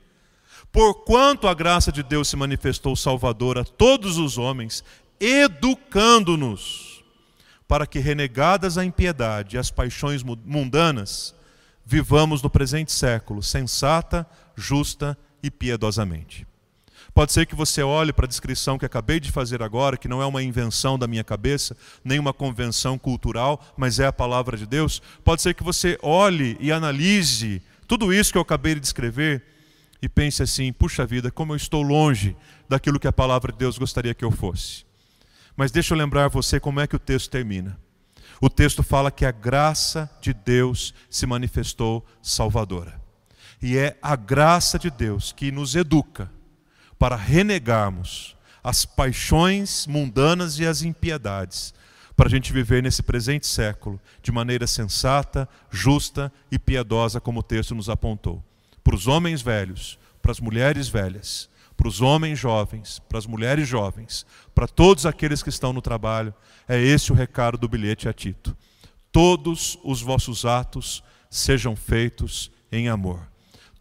Porquanto 0.71 1.47
a 1.47 1.53
graça 1.53 1.91
de 1.91 2.03
Deus 2.03 2.27
se 2.27 2.35
manifestou 2.35 2.95
salvadora 2.95 3.61
a 3.61 3.65
todos 3.65 4.17
os 4.17 4.37
homens, 4.37 4.83
educando-nos 5.19 7.03
para 7.67 7.85
que, 7.85 7.99
renegadas 7.99 8.77
a 8.77 8.83
impiedade 8.83 9.55
e 9.55 9.59
as 9.59 9.69
paixões 9.69 10.23
mundanas, 10.23 11.35
vivamos 11.85 12.41
no 12.41 12.49
presente 12.49 12.91
século 12.91 13.43
sensata, 13.43 14.27
justa 14.55 15.17
e 15.41 15.49
piedosamente. 15.51 16.47
Pode 17.13 17.33
ser 17.33 17.45
que 17.45 17.55
você 17.55 17.81
olhe 17.81 18.13
para 18.13 18.25
a 18.25 18.27
descrição 18.27 18.77
que 18.77 18.85
acabei 18.85 19.19
de 19.19 19.31
fazer 19.31 19.63
agora, 19.63 19.97
que 19.97 20.07
não 20.07 20.21
é 20.21 20.25
uma 20.25 20.43
invenção 20.43 20.97
da 20.97 21.07
minha 21.07 21.23
cabeça, 21.23 21.75
nem 22.03 22.19
uma 22.19 22.33
convenção 22.33 22.97
cultural, 22.97 23.61
mas 23.75 23.99
é 23.99 24.05
a 24.05 24.13
palavra 24.13 24.55
de 24.55 24.65
Deus. 24.65 25.01
Pode 25.23 25.41
ser 25.41 25.53
que 25.53 25.63
você 25.63 25.97
olhe 26.01 26.55
e 26.59 26.71
analise 26.71 27.61
tudo 27.87 28.13
isso 28.13 28.31
que 28.31 28.37
eu 28.37 28.41
acabei 28.41 28.75
de 28.75 28.81
descrever 28.81 29.43
e 30.01 30.07
pense 30.07 30.43
assim: 30.43 30.71
puxa 30.71 31.05
vida, 31.05 31.31
como 31.31 31.53
eu 31.53 31.57
estou 31.57 31.81
longe 31.81 32.35
daquilo 32.67 32.99
que 32.99 33.07
a 33.07 33.13
palavra 33.13 33.51
de 33.51 33.57
Deus 33.57 33.77
gostaria 33.77 34.13
que 34.13 34.23
eu 34.23 34.31
fosse. 34.31 34.85
Mas 35.57 35.71
deixa 35.71 35.93
eu 35.93 35.97
lembrar 35.97 36.29
você 36.29 36.59
como 36.59 36.79
é 36.79 36.87
que 36.87 36.95
o 36.95 36.99
texto 36.99 37.31
termina. 37.31 37.77
O 38.39 38.49
texto 38.49 38.81
fala 38.81 39.11
que 39.11 39.25
a 39.25 39.31
graça 39.31 40.09
de 40.21 40.33
Deus 40.33 40.93
se 41.09 41.25
manifestou 41.25 42.05
salvadora. 42.21 42.98
E 43.61 43.77
é 43.77 43.97
a 44.01 44.15
graça 44.15 44.79
de 44.79 44.89
Deus 44.89 45.31
que 45.31 45.51
nos 45.51 45.75
educa 45.75 46.31
para 46.97 47.15
renegarmos 47.15 48.35
as 48.63 48.85
paixões 48.85 49.87
mundanas 49.87 50.59
e 50.59 50.65
as 50.65 50.81
impiedades, 50.81 51.73
para 52.15 52.27
a 52.27 52.29
gente 52.29 52.51
viver 52.51 52.83
nesse 52.83 53.01
presente 53.01 53.47
século 53.47 53.99
de 54.21 54.31
maneira 54.31 54.67
sensata, 54.67 55.47
justa 55.71 56.31
e 56.51 56.59
piedosa, 56.59 57.21
como 57.21 57.39
o 57.39 57.43
texto 57.43 57.73
nos 57.73 57.89
apontou. 57.89 58.43
Para 58.83 58.95
os 58.95 59.07
homens 59.07 59.41
velhos, 59.41 59.97
para 60.21 60.31
as 60.31 60.39
mulheres 60.39 60.89
velhas, 60.89 61.49
para 61.77 61.87
os 61.87 62.01
homens 62.01 62.37
jovens, 62.37 62.99
para 63.07 63.17
as 63.17 63.25
mulheres 63.25 63.67
jovens, 63.67 64.25
para 64.53 64.67
todos 64.67 65.05
aqueles 65.05 65.41
que 65.41 65.49
estão 65.49 65.71
no 65.71 65.81
trabalho, 65.81 66.33
é 66.67 66.77
esse 66.81 67.11
o 67.11 67.15
recado 67.15 67.57
do 67.57 67.69
bilhete 67.69 68.09
a 68.09 68.13
Tito. 68.13 68.55
Todos 69.11 69.77
os 69.83 70.01
vossos 70.01 70.43
atos 70.43 71.01
sejam 71.29 71.75
feitos 71.75 72.51
em 72.69 72.89
amor 72.89 73.29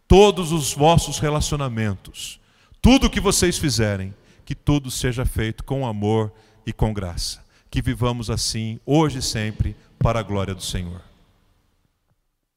todos 0.09 0.51
os 0.51 0.73
vossos 0.73 1.19
relacionamentos, 1.19 2.39
tudo 2.81 3.11
que 3.11 3.19
vocês 3.19 3.59
fizerem, 3.59 4.11
que 4.43 4.55
tudo 4.55 4.89
seja 4.89 5.23
feito 5.23 5.63
com 5.63 5.85
amor 5.85 6.33
e 6.65 6.73
com 6.73 6.91
graça. 6.91 7.45
Que 7.69 7.79
vivamos 7.79 8.31
assim, 8.31 8.79
hoje 8.87 9.19
e 9.19 9.21
sempre, 9.21 9.75
para 9.99 10.19
a 10.19 10.23
glória 10.23 10.55
do 10.55 10.63
Senhor. 10.63 11.08